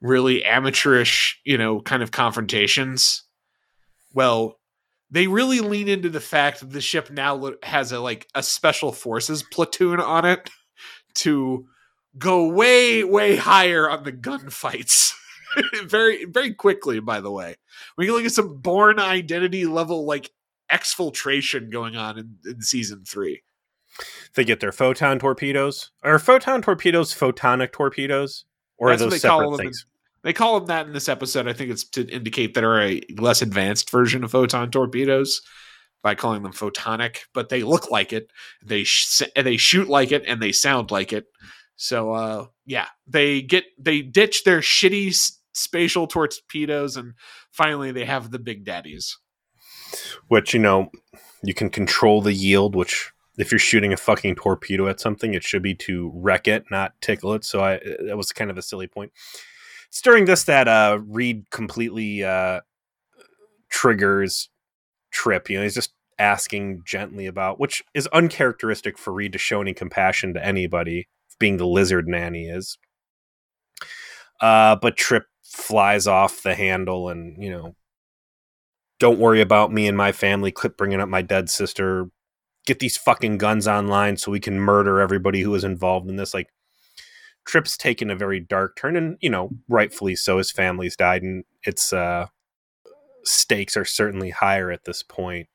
[0.00, 3.24] really amateurish, you know, kind of confrontations.
[4.14, 4.57] Well,
[5.10, 8.92] they really lean into the fact that the ship now has a like a special
[8.92, 10.50] forces platoon on it
[11.14, 11.66] to
[12.18, 15.12] go way way higher on the gunfights.
[15.84, 17.56] very very quickly by the way.
[17.96, 20.30] We can look at some Bourne identity level like
[20.70, 23.42] exfiltration going on in, in season 3.
[24.34, 25.90] They get their photon torpedoes.
[26.02, 28.44] Are photon torpedoes photonic torpedoes,
[28.76, 29.86] or That's are what those they call separate them in- things?
[30.28, 31.48] They call them that in this episode.
[31.48, 35.40] I think it's to indicate that are a less advanced version of photon torpedoes
[36.02, 38.30] by calling them photonic, but they look like it.
[38.62, 41.24] They sh- they shoot like it and they sound like it.
[41.76, 47.14] So uh, yeah, they get they ditch their shitty s- spatial torpedoes and
[47.50, 49.16] finally they have the big daddies.
[50.26, 50.90] Which you know,
[51.42, 52.76] you can control the yield.
[52.76, 56.64] Which if you're shooting a fucking torpedo at something, it should be to wreck it,
[56.70, 57.46] not tickle it.
[57.46, 59.10] So I that was kind of a silly point.
[59.90, 62.60] It's during this that uh, Reed completely uh,
[63.70, 64.50] triggers
[65.10, 65.48] Trip.
[65.48, 69.72] You know, he's just asking gently about, which is uncharacteristic for Reed to show any
[69.72, 71.08] compassion to anybody,
[71.38, 72.76] being the lizard man he is.
[74.40, 77.74] Uh, but Trip flies off the handle and, you know,
[79.00, 80.50] don't worry about me and my family.
[80.50, 82.10] Quit bringing up my dead sister.
[82.66, 86.34] Get these fucking guns online so we can murder everybody who was involved in this.
[86.34, 86.48] Like,
[87.48, 90.36] Trip's taken a very dark turn, and you know, rightfully so.
[90.36, 92.26] His family's died, and it's uh,
[93.24, 95.48] stakes are certainly higher at this point.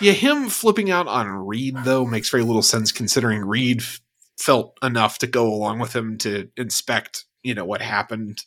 [0.00, 4.00] Yeah, him flipping out on Reed though makes very little sense considering Reed f-
[4.38, 8.44] felt enough to go along with him to inspect, you know, what happened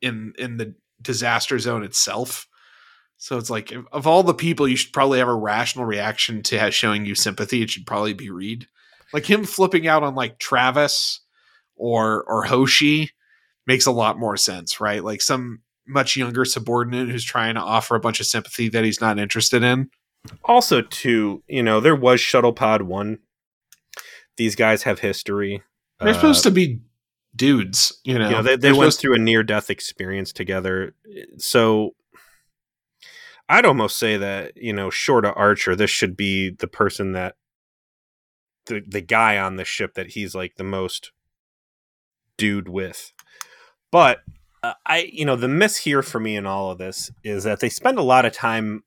[0.00, 2.46] in in the disaster zone itself.
[3.16, 6.70] So it's like of all the people you should probably have a rational reaction to
[6.70, 8.68] showing you sympathy, it should probably be Reed.
[9.12, 11.22] Like him flipping out on like Travis
[11.76, 13.10] or or Hoshi
[13.66, 15.02] makes a lot more sense, right?
[15.02, 19.00] Like some much younger subordinate who's trying to offer a bunch of sympathy that he's
[19.00, 19.90] not interested in.
[20.44, 23.18] Also, too, you know, there was Shuttle Pod One.
[24.36, 25.62] These guys have history.
[26.00, 26.80] They're supposed uh, to be
[27.36, 28.28] dudes, you know.
[28.28, 30.94] you know they, they went through a near death experience together
[31.36, 31.94] so
[33.48, 37.34] i'd almost say that you know short of archer this should be the person that
[38.66, 41.10] the the guy on the ship that he's like the most
[42.36, 43.12] dude with
[43.90, 44.18] but
[44.62, 47.60] uh, i you know the miss here for me in all of this is that
[47.60, 48.82] they spend a lot of time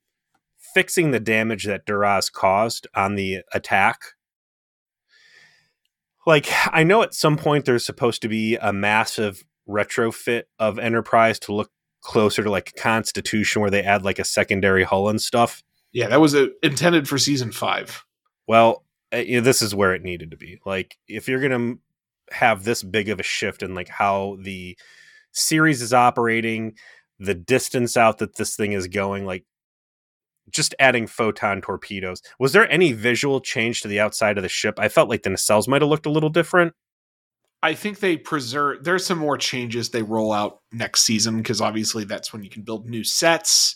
[0.73, 4.13] fixing the damage that duras caused on the attack
[6.27, 11.39] like I know at some point there's supposed to be a massive retrofit of Enterprise
[11.39, 11.71] to look
[12.01, 15.63] closer to like Constitution where they add like a secondary hull and stuff.
[15.93, 18.03] yeah, that was uh intended for season five.
[18.45, 18.83] Well,
[19.13, 20.59] uh, you know, this is where it needed to be.
[20.65, 21.79] Like if you're going to
[22.31, 24.77] have this big of a shift in like how the
[25.31, 26.73] series is operating,
[27.19, 29.45] the distance out that this thing is going, like
[30.49, 32.21] just adding photon torpedoes.
[32.39, 34.79] Was there any visual change to the outside of the ship?
[34.79, 36.73] I felt like the nacelles might have looked a little different.
[37.63, 38.83] I think they preserve.
[38.83, 42.61] There's some more changes they roll out next season because obviously that's when you can
[42.61, 43.75] build new sets.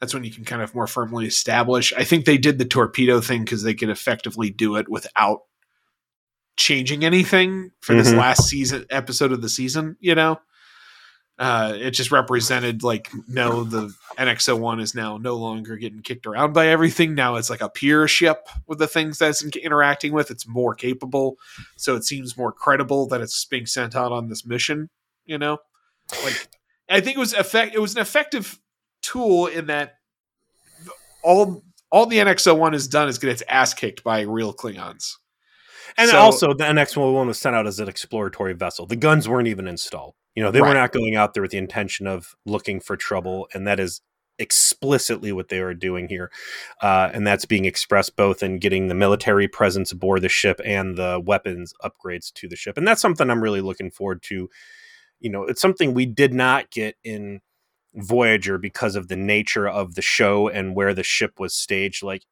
[0.00, 1.92] That's when you can kind of more firmly establish.
[1.94, 5.40] I think they did the torpedo thing because they could effectively do it without
[6.56, 8.18] changing anything for this Mhm.
[8.18, 9.96] last season episode of the season.
[10.00, 10.40] You know,
[11.38, 16.52] uh, it just represented like no, the NX-01 is now no longer getting kicked around
[16.52, 17.14] by everything.
[17.14, 20.30] Now it's like a pure ship with the things that's in- interacting with.
[20.30, 21.36] It's more capable,
[21.76, 24.90] so it seems more credible that it's being sent out on this mission.
[25.24, 25.58] You know,
[26.22, 26.48] like
[26.88, 27.74] I think it was effect.
[27.74, 28.60] It was an effective
[29.02, 29.94] tool in that
[31.22, 35.14] all all the NX-01 has done is get its ass kicked by real Klingons.
[35.96, 38.86] And So- also, the NX-1 was sent out as an exploratory vessel.
[38.86, 40.14] The guns weren't even installed.
[40.34, 43.48] You know, they were not going out there with the intention of looking for trouble,
[43.54, 44.00] and that is
[44.38, 46.30] explicitly what they are doing here.
[46.82, 50.96] Uh, and that's being expressed both in getting the military presence aboard the ship and
[50.96, 52.76] the weapons upgrades to the ship.
[52.76, 54.50] And that's something I'm really looking forward to.
[55.20, 57.40] You know, it's something we did not get in
[57.94, 62.02] Voyager because of the nature of the show and where the ship was staged.
[62.02, 62.24] Like,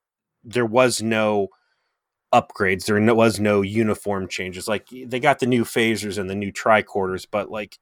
[0.43, 1.49] there was no
[2.33, 2.87] upgrades.
[2.87, 4.67] There was no uniform changes.
[4.67, 7.79] Like they got the new phasers and the new tricorders, but like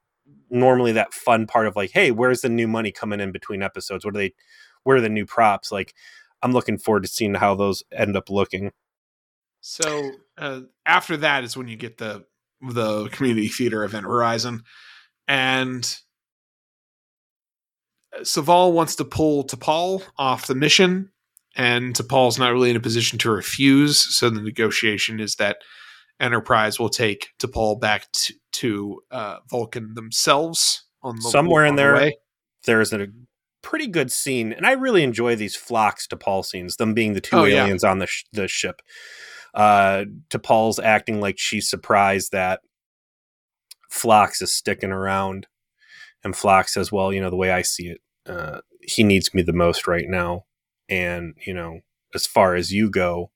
[0.50, 4.04] normally that fun part of like, hey, where's the new money coming in between episodes?
[4.04, 4.34] What are they?
[4.84, 5.70] Where are the new props?
[5.70, 5.94] Like,
[6.42, 8.72] I'm looking forward to seeing how those end up looking.
[9.60, 12.24] So uh, after that is when you get the
[12.60, 14.62] the community theater event Horizon,
[15.28, 15.96] and
[18.20, 21.10] Soval wants to pull T'Pol off the mission,
[21.56, 23.98] and T'Pol's not really in a position to refuse.
[24.16, 25.58] So the negotiation is that
[26.20, 31.94] Enterprise will take T'Pol back to, to uh, Vulcan themselves on the Somewhere in there.
[31.94, 32.18] way.
[32.66, 33.08] There's a
[33.62, 36.76] pretty good scene, and I really enjoy these Phlox T'Pol scenes.
[36.76, 37.62] Them being the two Oh, yeah.
[37.64, 38.82] aliens on the sh- the ship.
[39.54, 42.60] Uh, T'Pol's acting like she's surprised that
[43.90, 45.46] Phlox is sticking around,
[46.22, 49.42] and Phlox says, "Well, you know, the way I see it, uh, he needs me
[49.42, 50.44] the most right now,
[50.90, 51.80] and you know,
[52.14, 53.30] as far as you go."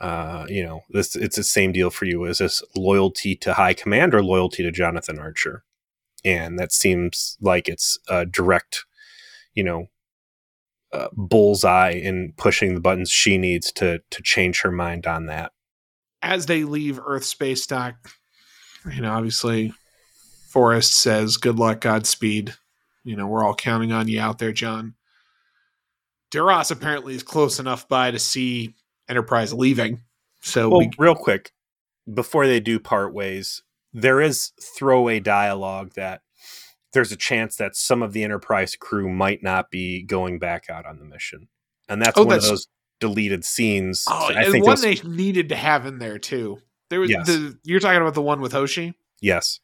[0.00, 2.24] Uh, you know, this it's the same deal for you.
[2.24, 5.62] Is this loyalty to High Command or loyalty to Jonathan Archer?
[6.24, 8.84] and that seems like it's a direct,
[9.54, 9.86] you know,
[10.92, 15.52] uh, bullseye in pushing the buttons she needs to to change her mind on that.
[16.22, 17.94] as they leave Earth space dock,
[18.94, 19.72] you know, obviously
[20.48, 22.54] Forrest says, Good luck, Godspeed.
[23.04, 24.94] You know, we're all counting on you out there, John.
[26.32, 28.74] Duras apparently is close enough by to see
[29.08, 30.00] Enterprise leaving.
[30.40, 31.52] So Well, we, real quick,
[32.12, 33.62] before they do part ways,
[33.92, 36.22] there is throwaway dialogue that
[36.92, 40.84] there's a chance that some of the Enterprise crew might not be going back out
[40.86, 41.48] on the mission,
[41.88, 42.66] and that's Oh, one that's- of those
[43.00, 44.04] deleted scenes.
[44.08, 46.58] oh, I and think one those- they needed to have in there too.
[46.88, 47.26] There was Yes.
[47.26, 48.94] the you're talking about the one with Hoshi.
[49.20, 49.60] yes,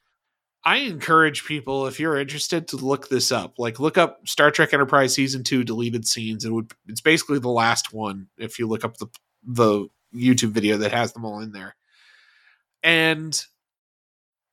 [0.64, 3.59] I encourage people if you're interested to look this up.
[3.59, 6.44] Like look up Star Trek Enterprise season 2 deleted scenes.
[6.44, 9.06] It would it's basically the last one if you look up the
[9.44, 11.76] the YouTube video that has them all in there.
[12.82, 13.40] And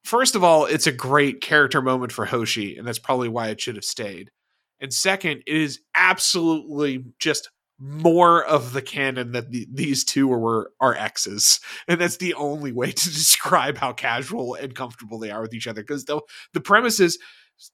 [0.04, 3.60] first of all, it's a great character moment for Hoshi and that's probably why it
[3.60, 4.32] should have stayed.
[4.80, 10.72] And second, it is absolutely just more of the canon that the, these two were
[10.80, 11.60] are exes.
[11.88, 15.68] And that's the only way to describe how casual and comfortable they are with each
[15.68, 15.82] other.
[15.82, 16.22] Because the
[16.54, 17.20] the premise is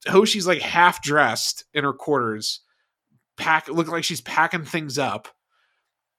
[0.07, 2.61] hoshi's like half dressed in her quarters
[3.37, 5.27] pack looking like she's packing things up.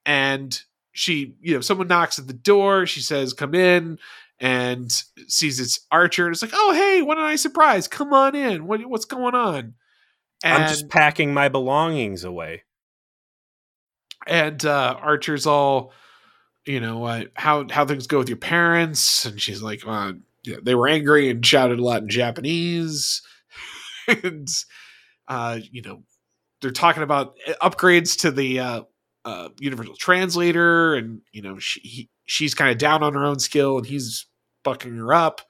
[0.04, 0.60] And
[0.92, 3.98] she you know someone knocks at the door she says come in
[4.38, 4.92] and
[5.26, 7.88] sees it's archer and it's like oh hey what a nice surprise.
[7.88, 8.66] Come on in.
[8.66, 9.74] What, what's going on?
[10.44, 12.64] And, i'm just packing my belongings away
[14.26, 15.92] and uh, Archer's all,
[16.64, 20.12] you know, uh, how how things go with your parents, and she's like, uh,
[20.44, 23.22] yeah, they were angry and shouted a lot in Japanese,
[24.08, 24.48] and
[25.28, 26.02] uh, you know,
[26.60, 28.82] they're talking about uh, upgrades to the uh,
[29.24, 33.38] uh, universal translator, and you know, she he, she's kind of down on her own
[33.38, 34.26] skill, and he's
[34.64, 35.40] bucking her up,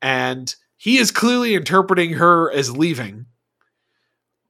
[0.00, 3.26] and he is clearly interpreting her as leaving.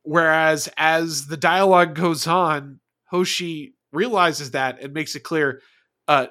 [0.03, 2.81] Whereas as the dialogue goes on,
[3.11, 5.63] Hoshi realizes that and makes it clear,
[6.07, 6.27] uh,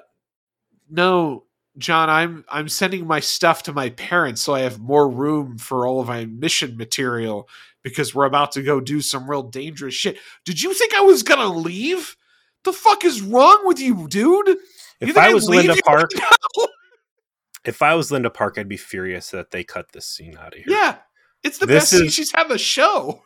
[0.88, 1.44] no,
[1.76, 5.86] John, I'm I'm sending my stuff to my parents so I have more room for
[5.86, 7.48] all of my mission material
[7.82, 10.18] because we're about to go do some real dangerous shit.
[10.44, 12.16] Did you think I was gonna leave?
[12.64, 14.56] The fuck is wrong with you, dude?
[15.00, 16.68] If I was Linda Park, right
[17.64, 20.58] if I was Linda Park, I'd be furious that they cut this scene out of
[20.58, 20.66] here.
[20.68, 20.96] Yeah,
[21.44, 23.22] it's the this best is, scene she's had the show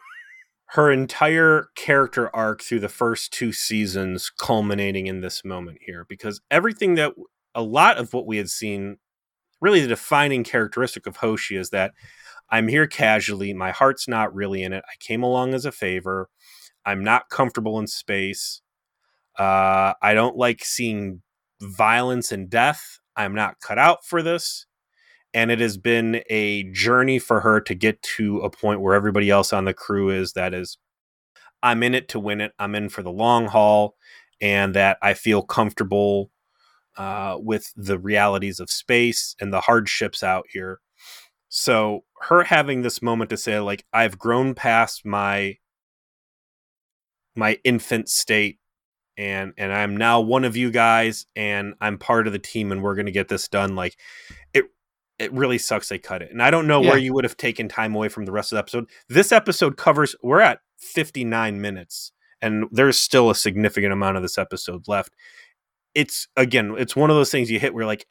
[0.73, 6.41] her entire character arc through the first two seasons culminating in this moment here because
[6.51, 7.13] everything that
[7.55, 8.97] a lot of what we had seen
[9.61, 11.93] really the defining characteristic of Hoshi is that
[12.49, 14.83] I'm here casually, my heart's not really in it.
[14.89, 16.31] I came along as a favor.
[16.87, 18.63] I'm not comfortable in space.
[19.39, 21.21] Uh, I don't like seeing
[21.61, 22.99] violence and death.
[23.15, 24.67] I'm not cut out for this
[25.35, 29.31] and it has been a journey for her to get to a point where everybody
[29.31, 30.79] else on the crew is that is
[31.63, 32.53] i'm in it to win it.
[32.59, 33.95] I'm in for the long haul
[34.41, 36.31] and that i feel comfortable
[36.97, 40.79] uh, with the realities of space and the hardships out here.
[41.49, 45.57] So her having this moment to say like i've grown past my
[47.35, 48.59] my infant state
[49.17, 52.83] and and i'm now one of you guys and i'm part of the team and
[52.83, 53.97] we're going to get this done like
[54.55, 54.67] it
[55.19, 56.31] it really sucks they cut it.
[56.31, 56.91] And I don't know yeah.
[56.91, 58.89] where you would have taken time away from the rest of the episode.
[59.09, 64.39] This episode covers we're at 59 minutes and there's still a significant amount of this
[64.39, 65.15] episode left.
[65.95, 68.07] It's again, it's one of those things you hit where like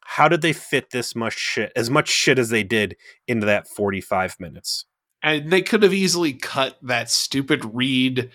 [0.00, 2.96] how did they fit this much shit as much shit as they did
[3.28, 4.86] into that 45 minutes?
[5.22, 8.30] And they could have easily cut that stupid Reed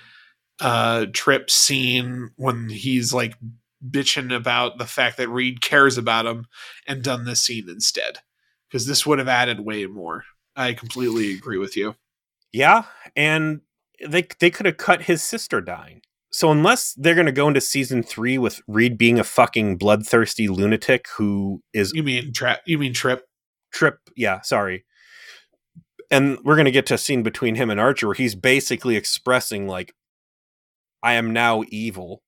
[0.62, 3.34] uh trip scene when he's like
[3.90, 6.46] bitching about the fact that Reed cares about him
[6.88, 8.20] and done this scene instead.
[8.70, 10.24] Because this would have added way more.
[10.56, 11.96] I completely agree with you.
[12.52, 12.84] Yeah,
[13.16, 13.62] and
[14.06, 16.02] they they could have cut his sister dying.
[16.32, 20.48] So unless they're going to go into season three with Reed being a fucking bloodthirsty
[20.48, 23.26] lunatic who is you mean trap you mean Trip
[23.72, 24.86] Trip yeah sorry,
[26.10, 28.96] and we're going to get to a scene between him and Archer where he's basically
[28.96, 29.94] expressing like
[31.04, 32.22] I am now evil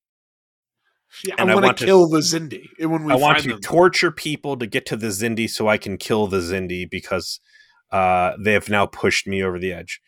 [1.24, 3.14] yeah, and I, I want to kill the Xindi when we.
[3.14, 3.62] I want to them.
[3.62, 7.40] torture people to get to the Xindi so I can kill the Xindi because
[7.92, 10.02] uh, they have now pushed me over the edge.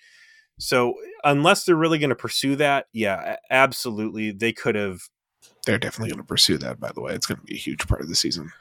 [0.59, 5.01] So unless they're really going to pursue that, yeah, absolutely, they could have.
[5.65, 6.79] They're definitely going to pursue that.
[6.79, 8.51] By the way, it's going to be a huge part of the season.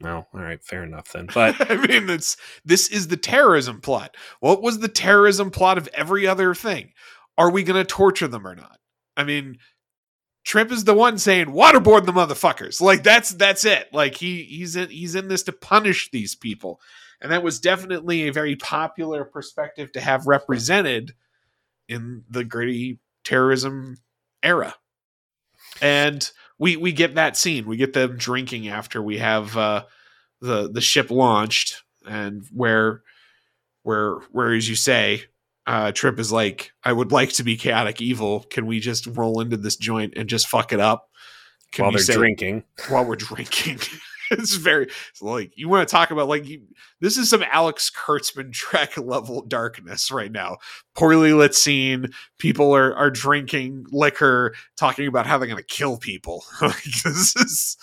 [0.00, 1.28] Well, all right, fair enough then.
[1.32, 4.16] But I mean, it's this is the terrorism plot.
[4.40, 6.92] What was the terrorism plot of every other thing?
[7.38, 8.78] Are we going to torture them or not?
[9.16, 9.58] I mean,
[10.46, 12.80] Trip is the one saying waterboard the motherfuckers.
[12.80, 13.88] Like that's that's it.
[13.92, 16.80] Like he he's in he's in this to punish these people.
[17.20, 21.14] And that was definitely a very popular perspective to have represented
[21.88, 23.96] in the gritty terrorism
[24.40, 24.76] era.
[25.82, 26.30] And
[26.60, 27.66] we we get that scene.
[27.66, 29.84] We get them drinking after we have uh
[30.40, 33.02] the the ship launched and where
[33.82, 35.24] where where as you say
[35.66, 38.44] uh, Trip is like, I would like to be chaotic evil.
[38.50, 41.10] Can we just roll into this joint and just fuck it up?
[41.72, 42.64] Can while they're say, drinking.
[42.88, 43.80] While we're drinking.
[44.30, 46.62] it's very it's like you want to talk about like you,
[47.00, 50.58] this is some Alex Kurtzman Trek level darkness right now.
[50.94, 52.08] Poorly lit scene.
[52.38, 56.44] People are are drinking liquor, talking about how they're going to kill people.
[56.62, 57.76] like this is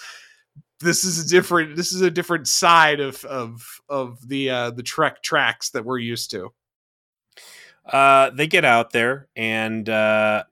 [0.80, 4.84] this is a different this is a different side of of of the uh the
[4.84, 6.52] trek tracks that we're used to
[7.86, 10.44] Uh, they get out there, and uh,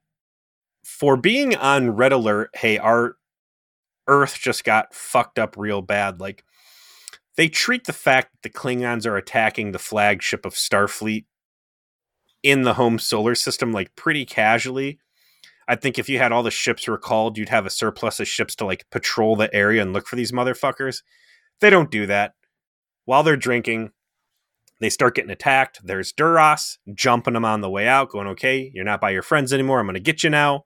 [0.83, 3.15] for being on red alert, hey, our
[4.07, 6.19] Earth just got fucked up real bad.
[6.19, 6.43] Like,
[7.37, 11.25] they treat the fact that the Klingons are attacking the flagship of Starfleet
[12.43, 14.99] in the home solar system like pretty casually.
[15.67, 18.55] I think if you had all the ships recalled, you'd have a surplus of ships
[18.55, 21.03] to like patrol the area and look for these motherfuckers.
[21.61, 22.33] They don't do that.
[23.05, 23.91] While they're drinking,
[24.81, 25.79] they start getting attacked.
[25.85, 29.53] There's Duras jumping them on the way out, going, okay, you're not by your friends
[29.53, 29.79] anymore.
[29.79, 30.65] I'm going to get you now.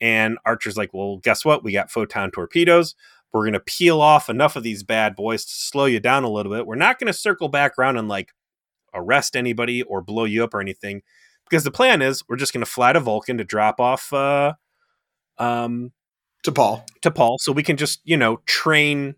[0.00, 1.62] And Archer's like, well, guess what?
[1.64, 2.96] We got photon torpedoes.
[3.32, 6.28] We're going to peel off enough of these bad boys to slow you down a
[6.28, 6.66] little bit.
[6.66, 8.32] We're not going to circle back around and like
[8.92, 11.02] arrest anybody or blow you up or anything
[11.48, 14.54] because the plan is we're just going to fly to Vulcan to drop off uh,
[15.38, 15.92] um,
[16.44, 19.14] T'Pol to Paul so we can just, you know, train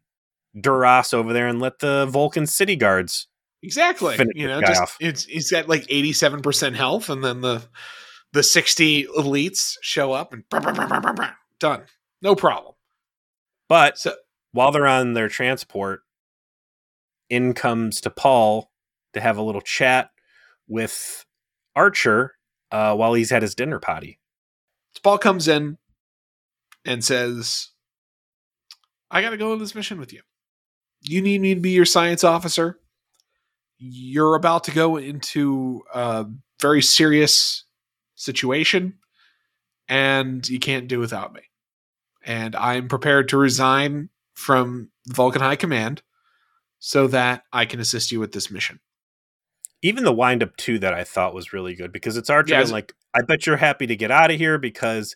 [0.61, 3.29] Duras over there and let the Vulcan city guards
[3.63, 4.97] exactly you know just off.
[5.01, 7.63] it's he's got like 87% health and then the
[8.33, 10.45] the 60 elites show up and
[11.59, 11.83] done
[12.23, 12.75] no problem
[13.69, 14.15] But so
[14.53, 16.01] while they're on their transport,
[17.29, 18.65] in comes T'Pol
[19.13, 20.11] to have a little chat
[20.67, 21.25] with
[21.77, 22.35] Archer
[22.73, 24.19] uh, while he's at his dinner potty.
[24.93, 25.79] So Paul comes in
[26.85, 27.69] and says,
[29.11, 30.23] I got to go on this mission with you.
[31.03, 32.79] You need me to be your science officer.
[33.79, 36.27] You're about to go into a
[36.61, 37.65] very serious
[38.15, 38.95] situation,
[39.89, 41.43] and you can't do without me.
[42.25, 46.03] And I'm prepared to resign from Vulcan High Command
[46.79, 48.81] so that I can assist you with this mission.
[49.83, 52.63] Even the wind up too that I thought was really good because it's Archer Yeah,
[52.63, 55.15] like, I bet you're happy to get out of here because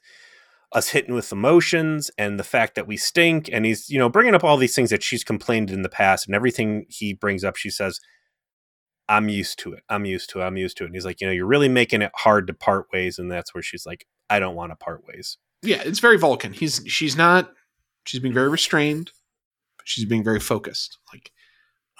[0.72, 4.34] us hitting with emotions and the fact that we stink and he's you know bringing
[4.34, 7.56] up all these things that she's complained in the past and everything he brings up
[7.56, 8.00] she says
[9.12, 11.20] i'm used to it i'm used to it i'm used to it and he's like
[11.20, 14.06] you know you're really making it hard to part ways and that's where she's like
[14.30, 16.52] i don't want to part ways Yeah, it's very Vulcan.
[16.52, 17.52] He's she's not
[18.04, 19.12] she's being very restrained,
[19.84, 20.98] she's being very focused.
[21.12, 21.30] Like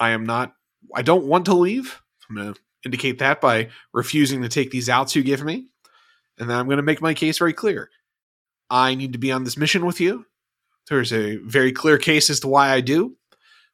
[0.00, 0.54] I am not
[0.94, 2.00] I don't want to leave.
[2.28, 2.54] I'm gonna
[2.84, 5.68] indicate that by refusing to take these outs you give me.
[6.38, 7.88] And then I'm gonna make my case very clear.
[8.68, 10.26] I need to be on this mission with you.
[10.88, 13.16] There's a very clear case as to why I do.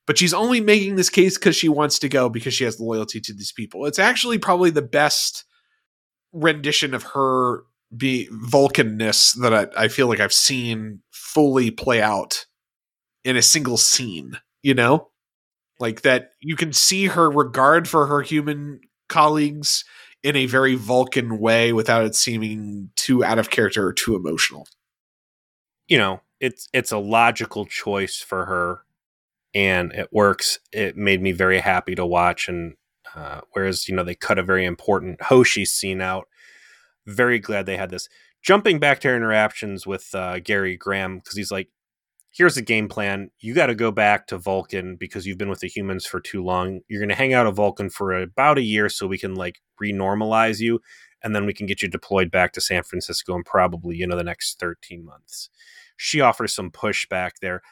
[0.09, 3.21] But she's only making this case because she wants to go because she has loyalty
[3.21, 3.87] to these people.
[3.87, 5.45] It's actually probably the best
[6.33, 7.63] rendition of her
[7.97, 12.47] be Vulcanness that I, I feel like I've seen fully play out
[13.25, 15.11] in a single scene, you know?
[15.79, 19.85] Like that you can see her regard for her human colleagues
[20.23, 24.67] in a very Vulcan way without it seeming too out of character or too emotional.
[25.89, 28.85] you know it's it's a logical choice for her
[29.55, 30.59] and it works.
[30.73, 32.75] It made me very happy to watch and
[33.15, 36.29] uh, whereas you know they cut a very important hoshi scene out.
[37.07, 38.09] Very glad they had this.
[38.43, 41.69] Jumping back to interactions with uh, gary graham because he's like
[42.31, 43.31] here's the game plan.
[43.41, 46.45] You got to go back to vulcan because you've been with the humans for too
[46.45, 46.81] long.
[46.87, 49.61] You're going to hang out at vulcan for about a year so we can like
[49.83, 50.81] renormalize you
[51.23, 54.17] and then we can get you deployed back to san francisco in probably you know
[54.17, 55.51] the next 13 months.
[55.97, 57.63] She offers some pushback there.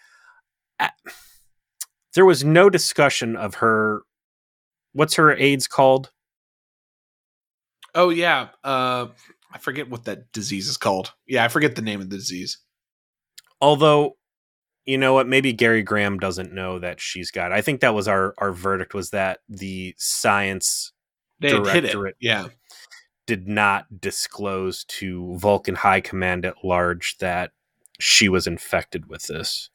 [0.81, 0.89] Uh,
[2.17, 4.03] There was no discussion of her.
[4.93, 6.11] What's her AIDS called?
[7.95, 9.07] Oh yeah, uh
[9.53, 11.13] I forget what that disease is called.
[11.27, 12.59] Yeah, I forget the name of the disease.
[13.61, 14.17] Although,
[14.85, 15.27] you know what?
[15.29, 17.53] Maybe Gary Graham doesn't know that she's got.
[17.53, 20.93] I think that was our our verdict was that the science
[21.41, 21.93] They had hit it.
[21.93, 22.17] Directorate.
[22.21, 22.49] Yeah.
[23.27, 27.53] did not disclose to Vulcan High Command at large that
[27.99, 29.71] she was infected with this.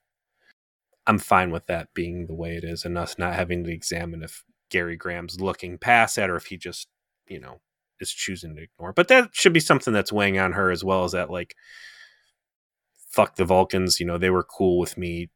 [1.12, 4.24] I'm fine with that being the way it is and us not having to examine
[4.24, 6.88] if Gary Graham's looking past that or if he just,
[7.28, 7.59] you know,
[7.99, 8.93] is choosing to ignore.
[8.93, 11.53] But that should be something that's weighing on her as well as that, like,
[13.09, 13.99] fuck the Vulcans.
[13.99, 15.30] You know, they were cool with me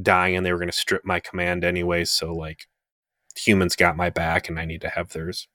[0.00, 2.06] dying and they were going to strip my command anyway.
[2.06, 2.66] So, like,
[3.36, 5.46] humans got my back and I need to have theirs.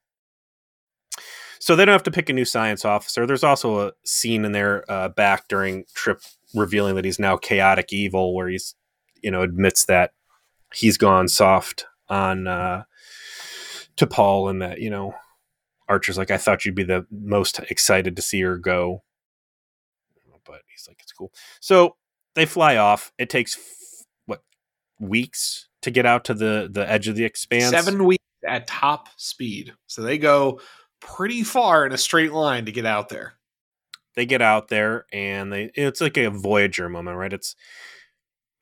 [1.57, 3.25] So they don't have to pick a new science officer.
[3.25, 6.21] There's also a scene in there uh, back during Trip
[6.53, 8.75] revealing that he's now chaotic evil, where he's,
[9.23, 10.11] you know, admits that
[10.73, 12.83] he's gone soft on uh,
[13.97, 15.15] T'Pol, and that you know,
[15.87, 19.03] Archer's like, I thought you'd be the most excited to see her go,
[20.45, 21.31] but he's like, it's cool.
[21.59, 21.95] So
[22.35, 23.11] they fly off.
[23.17, 24.43] It takes f- what
[24.99, 27.69] weeks to get out to the the edge of the expanse.
[27.69, 29.73] Seven weeks at top speed.
[29.87, 30.59] So they go
[30.99, 33.33] pretty far in a straight line to get out there.
[34.15, 37.55] they get out there and they it's like a voyager moment right it's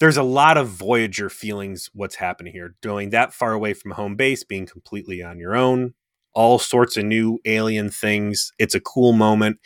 [0.01, 2.73] there's a lot of Voyager feelings what's happening here.
[2.81, 5.93] Going that far away from home base, being completely on your own,
[6.33, 8.51] all sorts of new alien things.
[8.57, 9.59] It's a cool moment.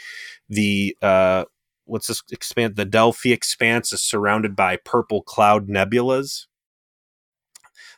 [0.50, 1.46] The uh
[1.86, 6.48] what's this expand the Delphic expanse is surrounded by purple cloud nebulas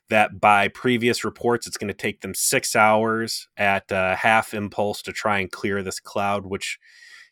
[0.09, 5.01] that by previous reports it's going to take them six hours at uh, half impulse
[5.01, 6.77] to try and clear this cloud which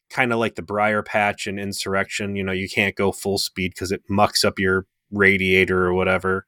[0.10, 3.72] kind of like the briar patch and insurrection you know you can't go full speed
[3.76, 6.46] because it mucks up your radiator or whatever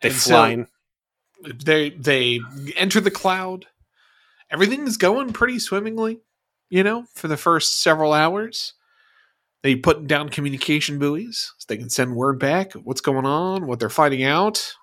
[0.00, 0.66] they And fly so-
[1.64, 2.40] they they
[2.76, 3.66] enter the cloud.
[4.50, 6.20] Everything's going pretty swimmingly,
[6.70, 8.74] you know, for the first several hours.
[9.62, 13.78] They put down communication buoys so they can send word back what's going on, what
[13.80, 14.74] they're finding out.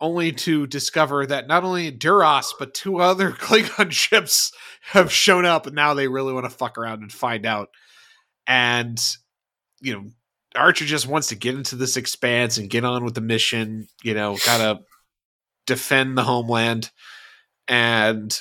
[0.00, 4.52] Only to discover that not only Duras, but two other Klingon ships
[4.92, 7.70] have shown up, and now they really want to fuck around and find out.
[8.46, 8.98] And,
[9.80, 10.04] you know,
[10.58, 14.14] Archer just wants to get into this expanse and get on with the mission, you
[14.14, 14.80] know, gotta
[15.66, 16.90] defend the homeland.
[17.68, 18.38] And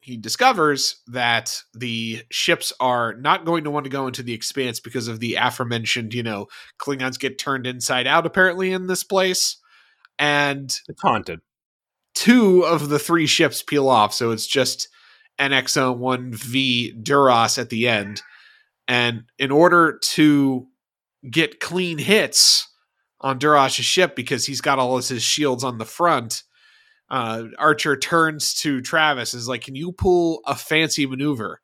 [0.00, 4.80] he discovers that the ships are not going to want to go into the expanse
[4.80, 9.58] because of the aforementioned you know klingons get turned inside out apparently in this place.
[10.18, 11.40] And it's haunted.
[12.14, 14.88] two of the three ships peel off so it's just
[15.38, 18.22] nxo1v duras at the end.
[18.88, 20.66] And in order to
[21.28, 22.68] get clean hits
[23.20, 26.42] on Duras's ship because he's got all of his shields on the front.
[27.08, 31.60] Uh, Archer turns to Travis, is like, "Can you pull a fancy maneuver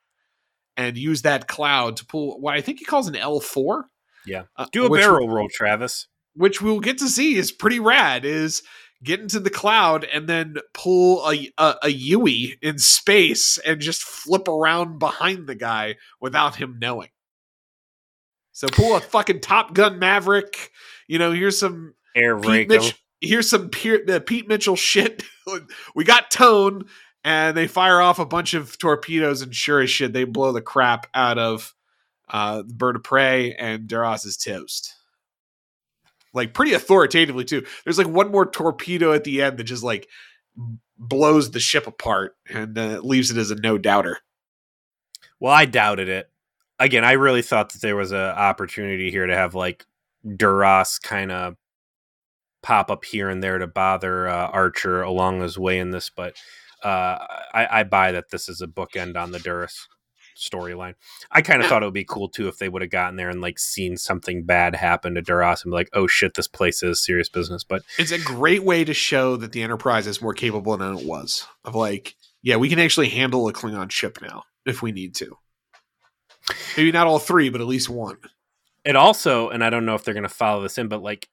[0.77, 3.87] and use that cloud to pull what I think he calls an L four?
[4.27, 4.43] Yeah.
[4.57, 6.07] uh, do a barrel roll travis
[6.39, 8.25] which we'll get to see is pretty rad.
[8.25, 8.63] Is
[9.03, 14.03] get into the cloud and then pull a, a a Yui in space and just
[14.03, 17.09] flip around behind the guy without him knowing.
[18.59, 20.73] So pull a fucking Top Gun Maverick.
[21.07, 22.79] You know, here's some air Pete rake 'em.
[22.79, 25.23] Mitch, here's some Pier, uh, Pete Mitchell shit.
[25.95, 26.87] we got tone,
[27.23, 30.61] and they fire off a bunch of torpedoes, and sure as shit, they blow the
[30.61, 31.73] crap out of
[32.31, 34.93] uh, the bird of prey and Duras's toast.
[36.35, 37.65] Like pretty authoritatively too.
[37.85, 40.09] There's like one more torpedo at the end that just like
[40.99, 44.19] blows the ship apart and uh, leaves it as a no doubter.
[45.39, 46.29] Well, I doubted it.
[46.79, 49.85] Again, I really thought that there was a opportunity here to have like
[50.37, 51.57] Duras kind of
[52.63, 56.37] pop up here and there to bother uh, Archer along his way in this, but
[56.85, 57.19] uh,
[57.53, 59.89] I, I buy that this is a bookend on the Duras
[60.37, 60.95] storyline.
[61.33, 63.29] I kind of thought it would be cool too if they would have gotten there
[63.29, 66.83] and like seen something bad happen to Duras and be like, oh shit, this place
[66.83, 67.65] is serious business.
[67.65, 71.05] But It's a great way to show that the Enterprise is more capable than it
[71.05, 71.47] was.
[71.65, 75.37] Of like, yeah, we can actually handle a Klingon ship now if we need to.
[76.77, 78.19] Maybe not all three, but at least one.
[78.85, 81.29] it also, and I don't know if they're going to follow this in, but like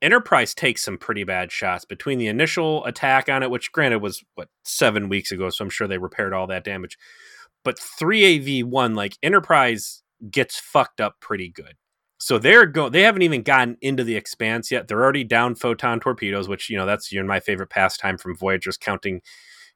[0.00, 4.22] Enterprise takes some pretty bad shots between the initial attack on it, which granted was
[4.34, 6.98] what seven weeks ago, so I'm sure they repaired all that damage.
[7.64, 11.74] But three AV one, like Enterprise gets fucked up pretty good.
[12.18, 14.88] So they're go they haven't even gotten into the expanse yet.
[14.88, 18.76] They're already down photon torpedoes, which you know that's your my favorite pastime from Voyagers
[18.76, 19.20] counting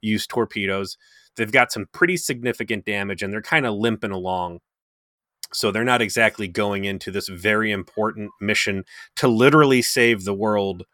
[0.00, 0.99] used torpedoes.
[1.37, 4.61] They've got some pretty significant damage and they're kind of limping along.
[5.53, 8.84] So they're not exactly going into this very important mission
[9.17, 10.84] to literally save the world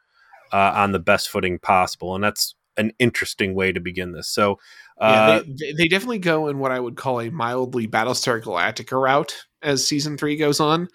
[0.53, 4.29] uh, on the best footing possible, and that's an interesting way to begin this.
[4.29, 4.59] So,
[5.01, 9.01] uh, yeah, they, they definitely go in what I would call a mildly Battlestar Galactica
[9.01, 10.89] route as season three goes on,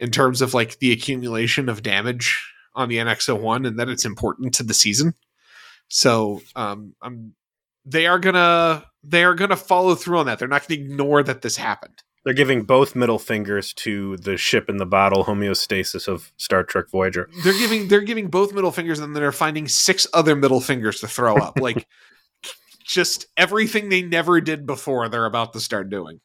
[0.00, 4.54] in terms of like the accumulation of damage on the NX-01 and that it's important
[4.54, 5.14] to the season.
[5.88, 7.34] So, um, I'm
[7.86, 10.38] they are gonna they are gonna follow through on that.
[10.38, 12.02] They're not gonna ignore that this happened.
[12.24, 16.90] they're giving both middle fingers to the ship in the bottle homeostasis of Star Trek
[16.90, 17.30] Voyager.
[17.44, 21.00] They're giving they're giving both middle fingers and then they're finding six other middle fingers
[21.00, 21.58] to throw up.
[21.60, 21.86] Like
[22.84, 26.20] just everything they never did before they're about to start doing.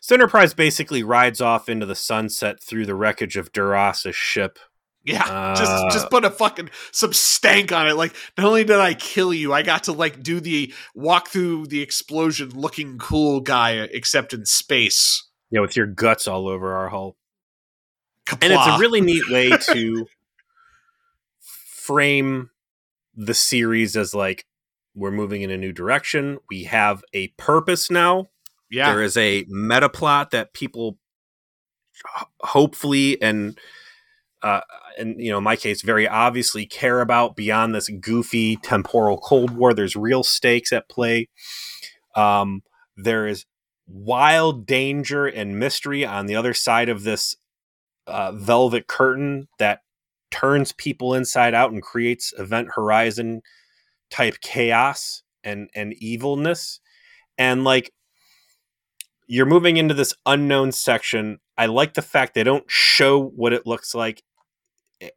[0.00, 4.58] So Enterprise basically rides off into the sunset through the wreckage of Duras' ship.
[5.04, 7.94] Yeah, Uh, just just put a fucking some stank on it.
[7.94, 11.66] Like, not only did I kill you, I got to like do the walk through
[11.66, 15.28] the explosion looking cool guy, except in space.
[15.50, 17.16] Yeah, with your guts all over our hull.
[18.26, 18.44] Qapla'.
[18.44, 20.06] and it's a really neat way to
[21.40, 22.50] frame
[23.14, 24.46] the series as like
[24.94, 28.28] we're moving in a new direction we have a purpose now
[28.70, 28.90] yeah.
[28.90, 30.98] there is a meta plot that people
[32.40, 33.58] hopefully and
[34.42, 34.60] uh
[34.98, 39.50] and you know in my case very obviously care about beyond this goofy temporal cold
[39.50, 39.74] war.
[39.74, 41.28] There's real stakes at play.
[42.14, 42.62] Um
[42.96, 43.46] there is
[43.86, 47.36] wild danger and mystery on the other side of this
[48.06, 49.80] uh, velvet curtain that
[50.30, 53.42] turns people inside out and creates event horizon
[54.10, 56.80] type chaos and and evilness.
[57.38, 57.92] And like
[59.26, 61.38] you're moving into this unknown section.
[61.56, 64.22] I like the fact they don't show what it looks like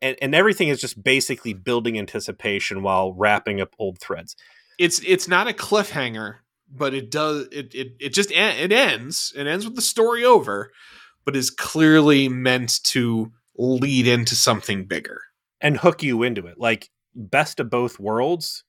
[0.02, 4.36] and, and everything is just basically building anticipation while wrapping up old threads.
[4.80, 6.38] It's it's not a cliffhanger
[6.70, 10.72] but it does it it, it just it ends it ends with the story over
[11.24, 15.22] but is clearly meant to lead into something bigger.
[15.62, 16.60] And hook you into it.
[16.60, 18.64] Like best of both worlds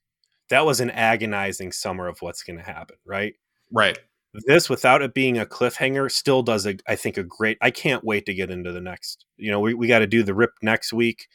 [0.49, 3.33] that was an agonizing summer of what's going to happen right?
[3.71, 3.99] Right
[4.33, 8.03] this without it being a cliffhanger still does a i think a great i can't
[8.03, 10.51] wait to get into the next you know we, we got to do the rip
[10.61, 11.27] next week.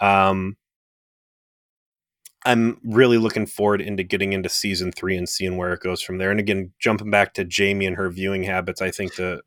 [0.00, 0.56] Um
[2.44, 6.18] i'm really looking forward into getting into season three and seeing where it goes from
[6.18, 6.30] there.
[6.30, 9.42] And again jumping back to jamie and her viewing habits i think the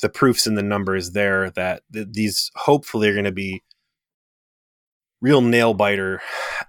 [0.00, 3.62] the proofs in the numbers there that th- these hopefully are going to be
[5.20, 6.20] real nail biter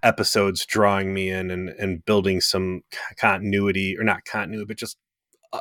[0.02, 2.82] episodes drawing me in and, and building some
[3.18, 4.98] continuity or not continuity but just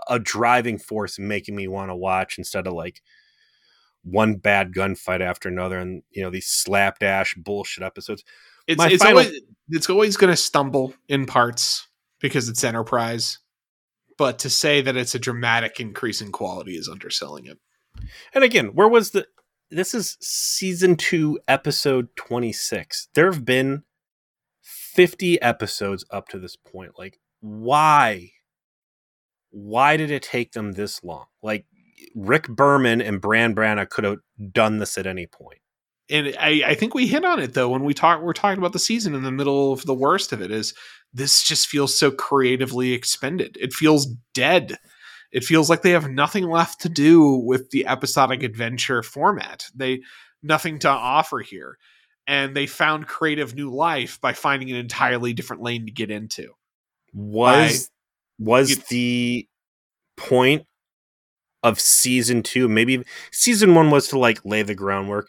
[0.09, 3.01] a driving force making me want to watch instead of like
[4.05, 8.25] one bad gunfight after another and you know these slapdash bullshit episodes.
[8.67, 9.19] It's it's final...
[9.19, 9.41] always
[9.71, 11.89] it's always going to stumble in parts
[12.21, 13.39] because it's Enterprise,
[14.17, 17.59] but to say that it's a dramatic increase in quality is underselling it.
[18.35, 19.27] And again, where was the
[19.71, 23.09] this is season 2 episode 26.
[23.15, 23.85] There have been
[24.63, 26.93] 50 episodes up to this point.
[26.99, 28.31] Like why
[29.65, 31.27] why did it take them this long?
[31.43, 31.67] Like
[32.15, 34.19] Rick Berman and Brannon Braga could have
[34.53, 35.59] done this at any point.
[36.11, 38.73] And I, I think we hit on it though when we talk we're talking about
[38.73, 40.75] the season in the middle of the worst of it is
[41.13, 43.59] this just feels so creatively expended.
[43.61, 44.77] It feels dead.
[45.33, 49.67] It feels like they have nothing left to do with the episodic adventure format.
[49.75, 50.01] They
[50.43, 51.79] nothing to offer here.
[52.27, 56.53] And they found creative new life by finding an entirely different lane to get into.
[57.13, 57.91] Was
[58.39, 59.49] was the
[60.17, 60.67] point
[61.63, 62.69] of season two.
[62.69, 65.29] Maybe season one was to like lay the groundwork.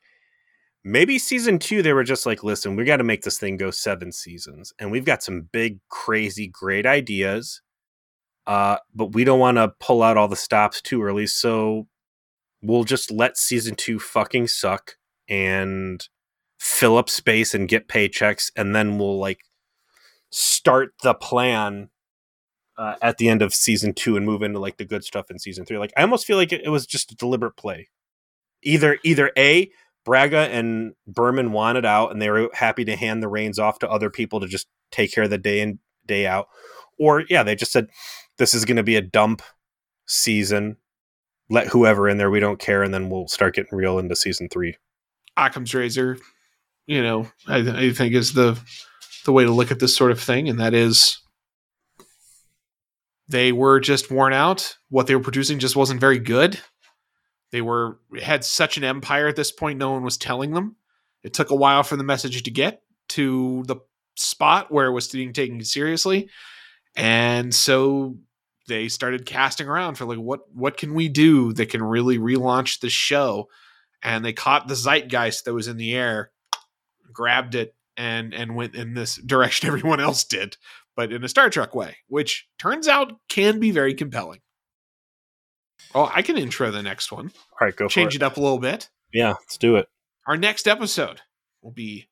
[0.84, 3.70] Maybe season two they were just like listen we got to make this thing go
[3.70, 7.62] seven seasons and we've got some big crazy great ideas
[8.48, 11.86] uh, but we don't want to pull out all the stops too early so
[12.62, 14.96] we'll just let season two fucking suck
[15.28, 16.08] and
[16.58, 19.42] fill up space and get paychecks and then we'll like
[20.32, 21.90] start the plan
[22.80, 25.38] uh, at the end of season two and move into like the good stuff in
[25.38, 25.78] season three.
[25.78, 27.90] Like I almost feel like it, it was just a deliberate play.
[28.64, 29.70] Either either a
[30.06, 33.90] Braga and Berman wanted out and they were happy to hand the reins off to
[33.90, 36.48] other people to just take care of the day in day out,
[36.98, 37.90] or yeah, they just said
[38.38, 39.42] this is going to be a dump
[40.08, 40.78] season.
[41.50, 44.48] Let whoever in there, we don't care, and then we'll start getting real into season
[44.50, 44.78] three.
[45.36, 46.18] Occam's razor,
[46.86, 48.58] you know, I, I think is the
[49.26, 51.20] the way to look at this sort of thing, and that is
[53.30, 54.76] they were just worn out.
[54.90, 56.60] What they were producing just wasn't very good.
[57.52, 60.76] They were had such an empire at this point, no one was telling them.
[61.24, 63.78] It took a while for the message to get to the
[64.16, 66.30] spot where it was being taken seriously.
[66.96, 68.18] And so
[68.68, 72.80] they started casting around for like what what can we do that can really relaunch
[72.80, 73.48] the show?
[74.02, 76.32] And they caught the zeitgeist that was in the air,
[77.12, 80.58] grabbed it, and and went in this direction everyone else did
[81.00, 84.42] but in a Star Trek way, which turns out can be very compelling.
[85.96, 87.32] Oh, I can intro the next one.
[87.54, 88.22] All right, go Change it.
[88.22, 88.90] it up a little bit.
[89.14, 89.88] Yeah, let's do it.
[90.28, 91.22] Our next episode
[91.62, 92.10] will be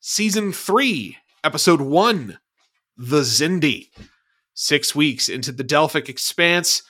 [0.00, 2.38] season three, episode one,
[2.96, 3.90] The Xindi.
[4.54, 6.82] Six weeks into the Delphic expanse,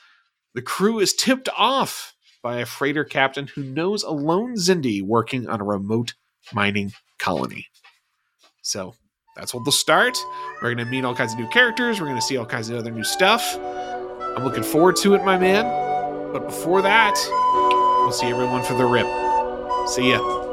[0.54, 5.48] the crew is tipped off by a freighter captain who knows a lone Xindi working
[5.48, 6.14] on a remote
[6.52, 7.66] mining colony.
[8.62, 8.94] So
[9.34, 10.16] that's what they'll start.
[10.62, 12.00] We're going to meet all kinds of new characters.
[12.00, 13.56] We're going to see all kinds of other new stuff.
[13.56, 15.64] I'm looking forward to it, my man.
[16.32, 17.14] But before that,
[18.02, 19.06] we'll see everyone for the rip.
[19.88, 20.43] See ya.